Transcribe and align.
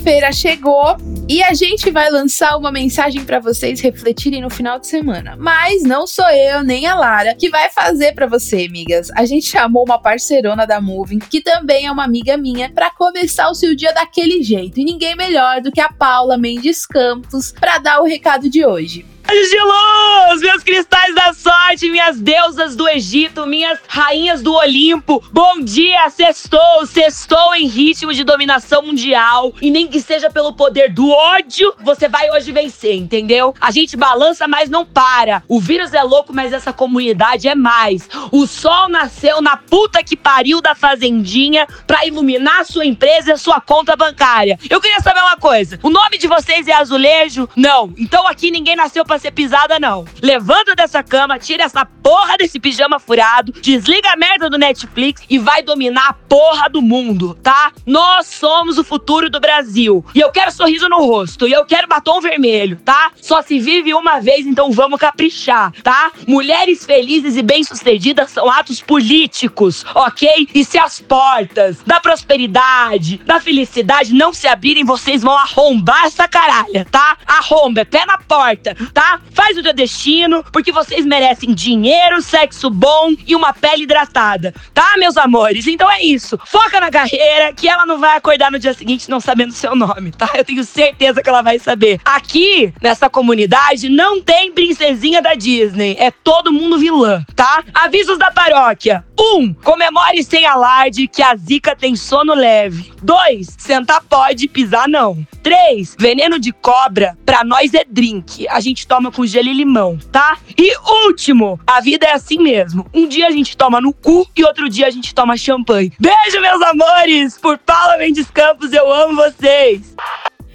Sexta-feira 0.00 0.32
chegou 0.32 0.96
e 1.28 1.42
a 1.42 1.52
gente 1.52 1.90
vai 1.90 2.10
lançar 2.10 2.56
uma 2.56 2.72
mensagem 2.72 3.22
para 3.22 3.38
vocês 3.38 3.80
refletirem 3.80 4.40
no 4.40 4.48
final 4.48 4.78
de 4.78 4.86
semana. 4.86 5.36
Mas 5.38 5.82
não 5.82 6.06
sou 6.06 6.28
eu 6.30 6.64
nem 6.64 6.86
a 6.86 6.94
Lara 6.94 7.34
que 7.34 7.50
vai 7.50 7.68
fazer 7.68 8.14
para 8.14 8.26
você, 8.26 8.64
amigas. 8.66 9.10
A 9.10 9.26
gente 9.26 9.46
chamou 9.46 9.84
uma 9.84 10.00
parceirona 10.00 10.66
da 10.66 10.80
Moving, 10.80 11.18
que 11.18 11.42
também 11.42 11.84
é 11.84 11.92
uma 11.92 12.04
amiga 12.04 12.36
minha, 12.38 12.72
para 12.72 12.90
começar 12.90 13.50
o 13.50 13.54
seu 13.54 13.76
dia 13.76 13.92
daquele 13.92 14.42
jeito. 14.42 14.80
E 14.80 14.84
ninguém 14.84 15.14
melhor 15.14 15.60
do 15.60 15.70
que 15.70 15.82
a 15.82 15.92
Paula 15.92 16.38
Mendes 16.38 16.86
Campos 16.86 17.52
para 17.52 17.76
dar 17.76 18.00
o 18.00 18.04
recado 18.04 18.48
de 18.48 18.64
hoje 18.64 19.04
de 19.30 19.60
luz, 19.62 20.40
meus 20.40 20.62
cristais 20.64 21.14
da 21.14 21.32
sorte, 21.32 21.88
minhas 21.88 22.18
deusas 22.18 22.74
do 22.74 22.88
Egito, 22.88 23.46
minhas 23.46 23.78
rainhas 23.86 24.42
do 24.42 24.52
Olimpo. 24.52 25.22
Bom 25.30 25.60
dia, 25.60 26.10
sextou, 26.10 26.84
sextou 26.84 27.54
em 27.54 27.68
ritmo 27.68 28.12
de 28.12 28.24
dominação 28.24 28.82
mundial. 28.82 29.54
E 29.62 29.70
nem 29.70 29.86
que 29.86 30.00
seja 30.00 30.28
pelo 30.30 30.52
poder 30.54 30.92
do 30.92 31.08
ódio, 31.08 31.72
você 31.80 32.08
vai 32.08 32.28
hoje 32.32 32.50
vencer, 32.50 32.96
entendeu? 32.96 33.54
A 33.60 33.70
gente 33.70 33.96
balança, 33.96 34.48
mas 34.48 34.68
não 34.68 34.84
para. 34.84 35.44
O 35.46 35.60
vírus 35.60 35.94
é 35.94 36.02
louco, 36.02 36.34
mas 36.34 36.52
essa 36.52 36.72
comunidade 36.72 37.46
é 37.46 37.54
mais. 37.54 38.08
O 38.32 38.48
sol 38.48 38.88
nasceu 38.88 39.40
na 39.40 39.56
puta 39.56 40.02
que 40.02 40.16
pariu 40.16 40.60
da 40.60 40.74
fazendinha 40.74 41.68
pra 41.86 42.04
iluminar 42.04 42.62
a 42.62 42.64
sua 42.64 42.84
empresa 42.84 43.30
e 43.30 43.32
a 43.34 43.38
sua 43.38 43.60
conta 43.60 43.94
bancária. 43.94 44.58
Eu 44.68 44.80
queria 44.80 44.98
saber 44.98 45.20
uma 45.20 45.36
coisa: 45.36 45.78
o 45.84 45.90
nome 45.90 46.18
de 46.18 46.26
vocês 46.26 46.66
é 46.66 46.72
azulejo? 46.72 47.48
Não. 47.54 47.94
Então 47.96 48.26
aqui 48.26 48.50
ninguém 48.50 48.74
nasceu 48.74 49.04
pra 49.04 49.19
ser 49.20 49.30
pisada, 49.30 49.78
não. 49.78 50.04
Levanta 50.22 50.74
dessa 50.74 51.02
cama, 51.02 51.38
tira 51.38 51.64
essa 51.64 51.84
porra 51.84 52.36
desse 52.36 52.58
pijama 52.58 52.98
furado, 52.98 53.52
desliga 53.52 54.10
a 54.10 54.16
merda 54.16 54.48
do 54.48 54.58
Netflix 54.58 55.22
e 55.28 55.38
vai 55.38 55.62
dominar 55.62 56.08
a 56.08 56.12
porra 56.12 56.68
do 56.68 56.80
mundo, 56.80 57.38
tá? 57.42 57.72
Nós 57.86 58.26
somos 58.26 58.78
o 58.78 58.84
futuro 58.84 59.28
do 59.30 59.40
Brasil. 59.40 60.04
E 60.14 60.20
eu 60.20 60.30
quero 60.30 60.50
sorriso 60.50 60.88
no 60.88 61.04
rosto. 61.04 61.46
E 61.46 61.52
eu 61.52 61.64
quero 61.64 61.86
batom 61.86 62.20
vermelho, 62.20 62.76
tá? 62.84 63.12
Só 63.20 63.42
se 63.42 63.58
vive 63.58 63.94
uma 63.94 64.20
vez, 64.20 64.46
então 64.46 64.72
vamos 64.72 64.98
caprichar, 64.98 65.72
tá? 65.82 66.10
Mulheres 66.26 66.84
felizes 66.84 67.36
e 67.36 67.42
bem-sucedidas 67.42 68.30
são 68.30 68.50
atos 68.50 68.80
políticos, 68.80 69.84
ok? 69.94 70.48
E 70.54 70.64
se 70.64 70.78
as 70.78 71.00
portas 71.00 71.82
da 71.86 72.00
prosperidade, 72.00 73.18
da 73.18 73.40
felicidade 73.40 74.14
não 74.14 74.32
se 74.32 74.48
abrirem, 74.48 74.84
vocês 74.84 75.22
vão 75.22 75.36
arrombar 75.36 76.04
essa 76.06 76.26
caralha, 76.26 76.86
tá? 76.90 77.16
Arromba, 77.26 77.80
é 77.80 77.84
pé 77.84 78.06
na 78.06 78.18
porta, 78.18 78.76
tá? 78.92 78.99
Faz 79.32 79.56
o 79.56 79.62
teu 79.62 79.72
destino, 79.72 80.44
porque 80.52 80.70
vocês 80.72 81.06
merecem 81.06 81.54
dinheiro, 81.54 82.20
sexo 82.20 82.68
bom 82.68 83.14
e 83.26 83.34
uma 83.34 83.52
pele 83.52 83.84
hidratada, 83.84 84.54
tá, 84.74 84.94
meus 84.98 85.16
amores? 85.16 85.66
Então 85.66 85.90
é 85.90 86.02
isso. 86.02 86.38
Foca 86.46 86.80
na 86.80 86.90
carreira, 86.90 87.52
que 87.52 87.68
ela 87.68 87.86
não 87.86 87.98
vai 87.98 88.16
acordar 88.16 88.50
no 88.50 88.58
dia 88.58 88.74
seguinte 88.74 89.08
não 89.08 89.20
sabendo 89.20 89.50
o 89.50 89.54
seu 89.54 89.74
nome, 89.74 90.12
tá? 90.12 90.30
Eu 90.34 90.44
tenho 90.44 90.62
certeza 90.64 91.22
que 91.22 91.28
ela 91.28 91.42
vai 91.42 91.58
saber. 91.58 92.00
Aqui, 92.04 92.72
nessa 92.82 93.08
comunidade, 93.08 93.88
não 93.88 94.20
tem 94.20 94.52
princesinha 94.52 95.22
da 95.22 95.34
Disney. 95.34 95.96
É 95.98 96.10
todo 96.10 96.52
mundo 96.52 96.78
vilã, 96.78 97.24
tá? 97.34 97.64
Avisos 97.74 98.18
da 98.18 98.30
paróquia. 98.30 99.04
Um, 99.18 99.52
comemore 99.52 100.22
sem 100.24 100.46
alarde 100.46 101.06
que 101.06 101.22
a 101.22 101.36
zica 101.36 101.76
tem 101.76 101.94
sono 101.94 102.34
leve. 102.34 102.92
Dois, 103.02 103.54
sentar 103.58 104.02
pode, 104.02 104.48
pisar 104.48 104.88
não. 104.88 105.26
Três, 105.42 105.94
veneno 105.98 106.38
de 106.38 106.52
cobra, 106.52 107.16
pra 107.24 107.44
nós 107.44 107.74
é 107.74 107.84
drink. 107.86 108.46
A 108.48 108.60
gente 108.60 108.86
toma 108.90 109.12
com 109.12 109.24
gelo 109.24 109.46
e 109.46 109.52
limão, 109.52 109.96
tá? 110.10 110.36
E 110.58 110.76
último, 111.06 111.60
a 111.64 111.80
vida 111.80 112.06
é 112.06 112.12
assim 112.12 112.38
mesmo. 112.38 112.84
Um 112.92 113.06
dia 113.06 113.28
a 113.28 113.30
gente 113.30 113.56
toma 113.56 113.80
no 113.80 113.92
cu 113.92 114.28
e 114.36 114.44
outro 114.44 114.68
dia 114.68 114.88
a 114.88 114.90
gente 114.90 115.14
toma 115.14 115.36
champanhe. 115.36 115.92
Beijo, 115.96 116.40
meus 116.40 116.60
amores! 116.60 117.38
Por 117.38 117.56
Paula 117.58 117.98
Mendes 117.98 118.28
Campos, 118.32 118.72
eu 118.72 118.92
amo 118.92 119.14
vocês! 119.14 119.94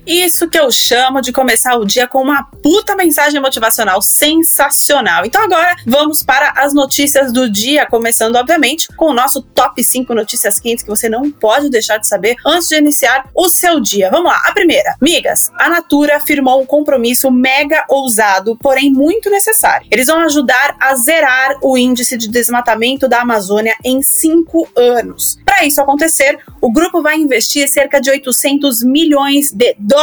Isso 0.06 0.48
que 0.48 0.60
eu 0.60 0.70
chamo 0.70 1.20
de 1.20 1.32
começar 1.32 1.76
o 1.78 1.86
dia 1.86 2.08
com 2.08 2.22
uma 2.22 2.44
puta 2.62 2.96
mensagem 2.96 3.42
motivacional 3.42 4.02
sensacional. 4.04 5.26
Então 5.26 5.44
agora 5.44 5.76
vamos 5.86 6.24
para 6.24 6.54
as 6.58 6.76
notícias 6.76 7.34
do 7.34 7.50
dia, 7.50 7.88
começando 7.88 8.36
obviamente 8.36 8.88
com 8.96 9.06
o 9.06 9.14
nosso 9.14 9.42
top 9.42 9.84
5 9.84 10.14
notícias 10.14 10.60
quentes 10.60 10.84
que 10.84 10.90
você 10.90 11.10
não 11.10 11.32
pode 11.32 11.70
deixar 11.70 11.98
de 11.98 12.08
saber 12.08 12.36
antes 12.46 12.68
de 12.68 12.76
iniciar 12.76 13.28
o 13.34 13.50
seu 13.50 13.80
dia. 13.80 14.12
Vamos 14.12 14.32
lá, 14.32 14.40
a 14.46 14.54
primeira. 14.54 14.96
Migas, 15.02 15.50
a 15.60 15.70
Natura 15.70 16.20
firmou 16.20 16.62
um 16.62 16.66
compromisso 16.68 17.32
mega 17.32 17.84
ousado, 17.90 18.56
porém 18.58 18.92
muito 18.92 19.30
necessário. 19.32 19.88
Eles 19.90 20.08
vão 20.08 20.20
ajudar 20.20 20.76
a 20.80 20.96
zerar 20.96 21.58
o 21.64 21.78
índice 21.78 22.16
de 22.16 22.30
desmatamento 22.30 23.08
da 23.08 23.22
Amazônia 23.22 23.76
em 23.84 24.04
5 24.04 24.70
anos. 24.76 25.40
Para 25.44 25.66
isso 25.66 25.82
acontecer, 25.82 26.38
o 26.62 26.72
grupo 26.72 27.02
vai 27.02 27.18
investir 27.18 27.68
cerca 27.68 28.00
de 28.00 28.10
800 28.10 28.84
milhões 28.84 29.52
de 29.52 29.76
dólares, 29.80 29.95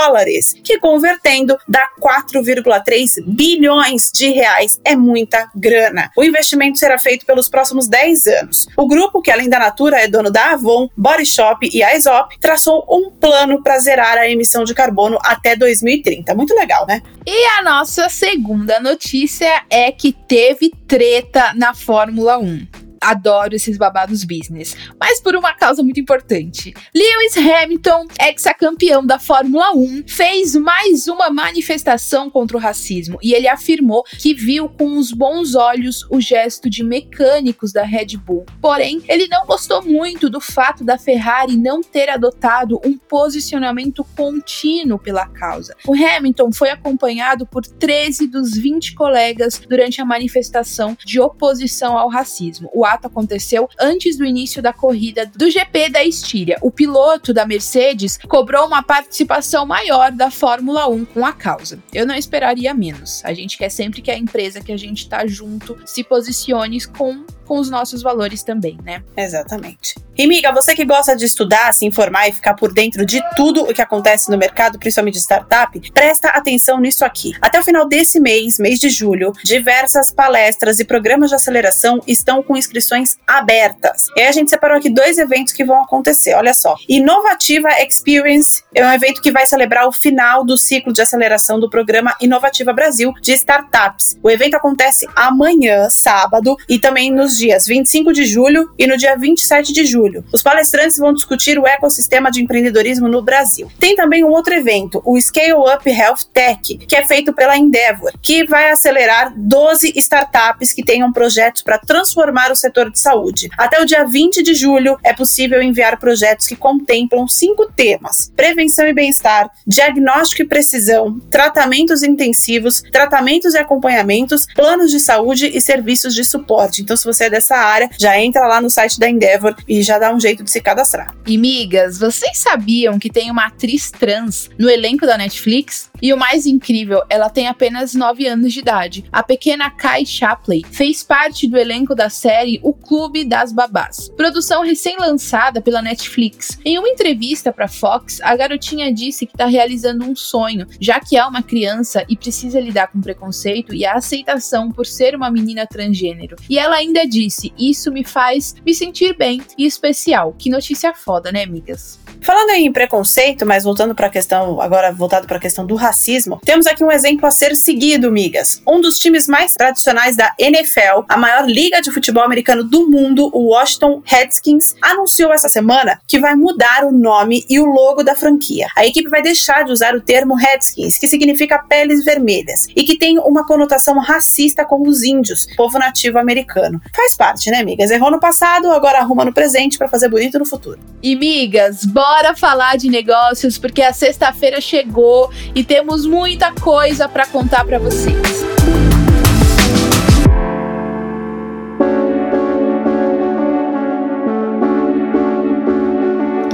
que 0.62 0.78
convertendo 0.78 1.56
dá 1.68 1.88
4,3 2.00 3.22
bilhões 3.26 4.10
de 4.12 4.30
reais. 4.30 4.80
É 4.84 4.96
muita 4.96 5.50
grana. 5.54 6.10
O 6.16 6.24
investimento 6.24 6.78
será 6.78 6.98
feito 6.98 7.26
pelos 7.26 7.48
próximos 7.48 7.88
10 7.88 8.26
anos. 8.26 8.66
O 8.76 8.86
grupo, 8.86 9.20
que 9.20 9.30
além 9.30 9.48
da 9.48 9.58
Natura 9.58 10.00
é 10.00 10.08
dono 10.08 10.30
da 10.30 10.52
Avon, 10.52 10.88
Body 10.96 11.26
Shop 11.26 11.68
e 11.72 11.82
Aesop, 11.82 12.38
traçou 12.40 12.84
um 12.88 13.10
plano 13.10 13.62
para 13.62 13.78
zerar 13.78 14.18
a 14.18 14.28
emissão 14.28 14.64
de 14.64 14.74
carbono 14.74 15.18
até 15.24 15.56
2030. 15.56 16.34
Muito 16.34 16.54
legal, 16.54 16.86
né? 16.86 17.02
E 17.26 17.46
a 17.58 17.62
nossa 17.62 18.08
segunda 18.08 18.80
notícia 18.80 19.62
é 19.70 19.92
que 19.92 20.12
teve 20.12 20.72
treta 20.86 21.52
na 21.54 21.74
Fórmula 21.74 22.38
1 22.38 22.81
adoro 23.02 23.54
esses 23.54 23.76
babados 23.76 24.24
business, 24.24 24.76
mas 24.98 25.20
por 25.20 25.34
uma 25.36 25.52
causa 25.54 25.82
muito 25.82 26.00
importante. 26.00 26.72
Lewis 26.94 27.36
Hamilton, 27.36 28.06
ex-campeão 28.20 29.04
da 29.04 29.18
Fórmula 29.18 29.72
1, 29.74 30.04
fez 30.06 30.54
mais 30.54 31.08
uma 31.08 31.30
manifestação 31.30 32.30
contra 32.30 32.56
o 32.56 32.60
racismo 32.60 33.18
e 33.22 33.34
ele 33.34 33.48
afirmou 33.48 34.04
que 34.04 34.34
viu 34.34 34.68
com 34.68 34.96
os 34.96 35.12
bons 35.12 35.54
olhos 35.54 36.06
o 36.10 36.20
gesto 36.20 36.70
de 36.70 36.82
mecânicos 36.82 37.72
da 37.72 37.82
Red 37.82 38.16
Bull. 38.16 38.46
Porém, 38.60 39.02
ele 39.08 39.26
não 39.28 39.46
gostou 39.46 39.82
muito 39.82 40.30
do 40.30 40.40
fato 40.40 40.84
da 40.84 40.98
Ferrari 40.98 41.56
não 41.56 41.82
ter 41.82 42.08
adotado 42.08 42.80
um 42.84 42.96
posicionamento 42.96 44.04
contínuo 44.16 44.98
pela 44.98 45.26
causa. 45.26 45.74
O 45.86 45.94
Hamilton 45.94 46.52
foi 46.52 46.70
acompanhado 46.70 47.46
por 47.46 47.64
13 47.64 48.26
dos 48.26 48.56
20 48.56 48.94
colegas 48.94 49.58
durante 49.58 50.00
a 50.00 50.04
manifestação 50.04 50.96
de 51.04 51.20
oposição 51.20 51.98
ao 51.98 52.08
racismo. 52.08 52.70
O 52.72 52.84
fato 52.92 53.06
aconteceu 53.06 53.68
antes 53.80 54.18
do 54.18 54.24
início 54.24 54.60
da 54.62 54.72
corrida 54.72 55.24
do 55.26 55.50
GP 55.50 55.88
da 55.88 56.04
Estíria. 56.04 56.58
O 56.60 56.70
piloto 56.70 57.32
da 57.32 57.46
Mercedes 57.46 58.18
cobrou 58.28 58.66
uma 58.66 58.82
participação 58.82 59.64
maior 59.64 60.12
da 60.12 60.30
Fórmula 60.30 60.86
1 60.88 61.06
com 61.06 61.24
a 61.24 61.32
causa. 61.32 61.78
Eu 61.92 62.06
não 62.06 62.14
esperaria 62.14 62.74
menos. 62.74 63.24
A 63.24 63.32
gente 63.32 63.56
quer 63.56 63.70
sempre 63.70 64.02
que 64.02 64.10
a 64.10 64.18
empresa 64.18 64.60
que 64.60 64.72
a 64.72 64.76
gente 64.76 65.08
tá 65.08 65.26
junto 65.26 65.78
se 65.86 66.04
posicione 66.04 66.84
com 66.86 67.24
com 67.44 67.58
os 67.58 67.68
nossos 67.68 68.02
valores 68.02 68.42
também, 68.42 68.78
né? 68.82 69.02
Exatamente. 69.16 69.96
E 70.16 70.26
miga, 70.26 70.52
você 70.52 70.74
que 70.74 70.84
gosta 70.84 71.16
de 71.16 71.24
estudar, 71.24 71.72
se 71.74 71.84
informar 71.84 72.28
e 72.28 72.32
ficar 72.32 72.54
por 72.54 72.72
dentro 72.72 73.04
de 73.04 73.20
tudo 73.34 73.62
o 73.62 73.74
que 73.74 73.82
acontece 73.82 74.30
no 74.30 74.38
mercado, 74.38 74.78
principalmente 74.78 75.14
de 75.14 75.20
startup, 75.20 75.92
presta 75.92 76.28
atenção 76.28 76.78
nisso 76.78 77.04
aqui. 77.04 77.32
Até 77.40 77.58
o 77.58 77.64
final 77.64 77.88
desse 77.88 78.20
mês, 78.20 78.58
mês 78.58 78.78
de 78.78 78.88
julho, 78.90 79.32
diversas 79.42 80.12
palestras 80.12 80.78
e 80.78 80.84
programas 80.84 81.30
de 81.30 81.36
aceleração 81.36 82.00
estão 82.06 82.42
com 82.42 82.56
inscrições 82.56 83.16
abertas. 83.26 84.04
E 84.16 84.20
aí 84.20 84.28
a 84.28 84.32
gente 84.32 84.50
separou 84.50 84.76
aqui 84.76 84.90
dois 84.90 85.18
eventos 85.18 85.52
que 85.52 85.64
vão 85.64 85.82
acontecer. 85.82 86.34
Olha 86.34 86.54
só. 86.54 86.76
Inovativa 86.88 87.68
Experience 87.80 88.62
é 88.74 88.86
um 88.86 88.92
evento 88.92 89.20
que 89.20 89.32
vai 89.32 89.46
celebrar 89.46 89.88
o 89.88 89.92
final 89.92 90.44
do 90.44 90.56
ciclo 90.56 90.92
de 90.92 91.02
aceleração 91.02 91.58
do 91.58 91.68
programa 91.68 92.14
Inovativa 92.20 92.72
Brasil 92.72 93.12
de 93.20 93.32
startups. 93.32 94.16
O 94.22 94.30
evento 94.30 94.54
acontece 94.54 95.06
amanhã, 95.16 95.88
sábado, 95.88 96.56
e 96.68 96.78
também 96.78 97.10
nos 97.10 97.32
nos 97.32 97.38
dias 97.38 97.66
25 97.66 98.12
de 98.12 98.24
julho 98.24 98.70
e 98.78 98.86
no 98.86 98.96
dia 98.96 99.16
27 99.16 99.72
de 99.72 99.86
julho. 99.86 100.01
Os 100.32 100.42
palestrantes 100.42 100.98
vão 100.98 101.12
discutir 101.12 101.58
o 101.58 101.66
ecossistema 101.66 102.30
de 102.30 102.42
empreendedorismo 102.42 103.08
no 103.08 103.22
Brasil. 103.22 103.70
Tem 103.78 103.94
também 103.94 104.24
um 104.24 104.30
outro 104.30 104.54
evento, 104.54 105.02
o 105.04 105.20
Scale 105.20 105.52
Up 105.52 105.88
Health 105.88 106.26
Tech, 106.32 106.78
que 106.78 106.96
é 106.96 107.06
feito 107.06 107.32
pela 107.32 107.56
Endeavor, 107.56 108.12
que 108.20 108.44
vai 108.44 108.70
acelerar 108.70 109.32
12 109.36 109.92
startups 109.96 110.72
que 110.72 110.84
tenham 110.84 111.12
projetos 111.12 111.62
para 111.62 111.78
transformar 111.78 112.50
o 112.50 112.56
setor 112.56 112.90
de 112.90 112.98
saúde. 112.98 113.48
Até 113.56 113.80
o 113.80 113.86
dia 113.86 114.04
20 114.04 114.42
de 114.42 114.54
julho 114.54 114.98
é 115.02 115.12
possível 115.12 115.62
enviar 115.62 115.98
projetos 115.98 116.46
que 116.46 116.56
contemplam 116.56 117.28
cinco 117.28 117.70
temas: 117.70 118.32
prevenção 118.36 118.86
e 118.86 118.92
bem-estar, 118.92 119.50
diagnóstico 119.66 120.42
e 120.42 120.46
precisão, 120.46 121.18
tratamentos 121.30 122.02
intensivos, 122.02 122.82
tratamentos 122.92 123.54
e 123.54 123.58
acompanhamentos, 123.58 124.46
planos 124.54 124.90
de 124.90 125.00
saúde 125.00 125.46
e 125.46 125.60
serviços 125.60 126.14
de 126.14 126.24
suporte. 126.24 126.82
Então, 126.82 126.96
se 126.96 127.04
você 127.04 127.24
é 127.24 127.30
dessa 127.30 127.56
área, 127.56 127.88
já 127.98 128.18
entra 128.18 128.46
lá 128.46 128.60
no 128.60 128.70
site 128.70 128.98
da 128.98 129.08
Endeavor 129.08 129.54
e 129.68 129.82
já 129.82 129.91
dá 129.98 130.14
um 130.14 130.20
jeito 130.20 130.42
de 130.42 130.50
se 130.50 130.60
cadastrar. 130.60 131.14
E 131.26 131.36
migas, 131.38 131.98
vocês 131.98 132.38
sabiam 132.38 132.98
que 132.98 133.10
tem 133.10 133.30
uma 133.30 133.46
atriz 133.46 133.90
trans 133.90 134.50
no 134.58 134.68
elenco 134.68 135.06
da 135.06 135.16
Netflix? 135.16 135.90
E 136.00 136.12
o 136.12 136.16
mais 136.16 136.46
incrível, 136.46 137.02
ela 137.08 137.30
tem 137.30 137.46
apenas 137.46 137.94
9 137.94 138.26
anos 138.26 138.52
de 138.52 138.60
idade. 138.60 139.04
A 139.12 139.22
pequena 139.22 139.70
Kai 139.70 140.04
Shapley 140.04 140.64
fez 140.70 141.02
parte 141.02 141.48
do 141.48 141.56
elenco 141.56 141.94
da 141.94 142.10
série 142.10 142.58
O 142.62 142.72
Clube 142.72 143.24
das 143.24 143.52
Babás, 143.52 144.08
produção 144.16 144.62
recém-lançada 144.62 145.60
pela 145.60 145.80
Netflix. 145.80 146.58
Em 146.64 146.78
uma 146.78 146.88
entrevista 146.88 147.52
para 147.52 147.68
Fox, 147.68 148.20
a 148.22 148.34
garotinha 148.34 148.92
disse 148.92 149.26
que 149.26 149.34
está 149.34 149.46
realizando 149.46 150.04
um 150.04 150.16
sonho, 150.16 150.66
já 150.80 150.98
que 150.98 151.16
é 151.16 151.24
uma 151.24 151.42
criança 151.42 152.04
e 152.08 152.16
precisa 152.16 152.60
lidar 152.60 152.88
com 152.88 153.00
preconceito 153.00 153.74
e 153.74 153.84
a 153.84 153.94
aceitação 153.94 154.70
por 154.70 154.86
ser 154.86 155.14
uma 155.14 155.30
menina 155.30 155.66
transgênero. 155.66 156.36
E 156.48 156.58
ela 156.58 156.76
ainda 156.76 157.06
disse: 157.06 157.52
Isso 157.58 157.92
me 157.92 158.04
faz 158.04 158.54
me 158.64 158.74
sentir 158.74 159.16
bem 159.16 159.42
e 159.56 159.66
especial. 159.82 160.34
Que 160.38 160.48
notícia 160.48 160.94
foda, 160.94 161.32
né, 161.32 161.42
amigas? 161.42 161.98
Falando 162.22 162.50
em 162.50 162.72
preconceito, 162.72 163.44
mas 163.44 163.64
voltando 163.64 163.96
para 163.96 164.06
a 164.06 164.10
questão, 164.10 164.60
agora 164.60 164.92
voltado 164.92 165.26
para 165.26 165.38
a 165.38 165.40
questão 165.40 165.66
do 165.66 165.74
racismo, 165.74 166.40
temos 166.44 166.68
aqui 166.68 166.84
um 166.84 166.90
exemplo 166.90 167.26
a 167.26 167.32
ser 167.32 167.56
seguido, 167.56 168.12
migas. 168.12 168.62
Um 168.66 168.80
dos 168.80 168.96
times 169.00 169.26
mais 169.26 169.54
tradicionais 169.54 170.14
da 170.14 170.32
NFL, 170.38 171.02
a 171.08 171.16
maior 171.16 171.44
liga 171.48 171.82
de 171.82 171.90
futebol 171.90 172.22
americano 172.22 172.62
do 172.62 172.88
mundo, 172.88 173.28
o 173.32 173.50
Washington 173.50 174.00
Redskins, 174.04 174.76
anunciou 174.80 175.32
essa 175.32 175.48
semana 175.48 176.00
que 176.06 176.20
vai 176.20 176.36
mudar 176.36 176.84
o 176.84 176.92
nome 176.92 177.44
e 177.50 177.58
o 177.58 177.66
logo 177.66 178.04
da 178.04 178.14
franquia. 178.14 178.68
A 178.76 178.86
equipe 178.86 179.10
vai 179.10 179.20
deixar 179.20 179.64
de 179.64 179.72
usar 179.72 179.96
o 179.96 180.00
termo 180.00 180.36
Redskins, 180.36 180.98
que 180.98 181.08
significa 181.08 181.58
peles 181.58 182.04
vermelhas, 182.04 182.68
e 182.76 182.84
que 182.84 182.96
tem 182.96 183.18
uma 183.18 183.44
conotação 183.44 183.98
racista 183.98 184.64
com 184.64 184.86
os 184.86 185.02
índios, 185.02 185.48
povo 185.56 185.76
nativo 185.76 186.20
americano. 186.20 186.80
Faz 186.94 187.16
parte, 187.16 187.50
né, 187.50 187.64
migas? 187.64 187.90
Errou 187.90 188.12
no 188.12 188.20
passado, 188.20 188.70
agora 188.70 189.00
arruma 189.00 189.24
no 189.24 189.34
presente 189.34 189.76
para 189.76 189.88
fazer 189.88 190.08
bonito 190.08 190.38
no 190.38 190.46
futuro. 190.46 190.78
E 191.02 191.16
migas, 191.16 191.84
bora 191.84 192.11
Bora 192.14 192.36
falar 192.36 192.76
de 192.76 192.90
negócios 192.90 193.56
porque 193.56 193.80
a 193.80 193.90
sexta-feira 193.90 194.60
chegou 194.60 195.30
e 195.54 195.64
temos 195.64 196.04
muita 196.04 196.52
coisa 196.52 197.08
para 197.08 197.26
contar 197.26 197.64
para 197.64 197.78
vocês. 197.78 198.51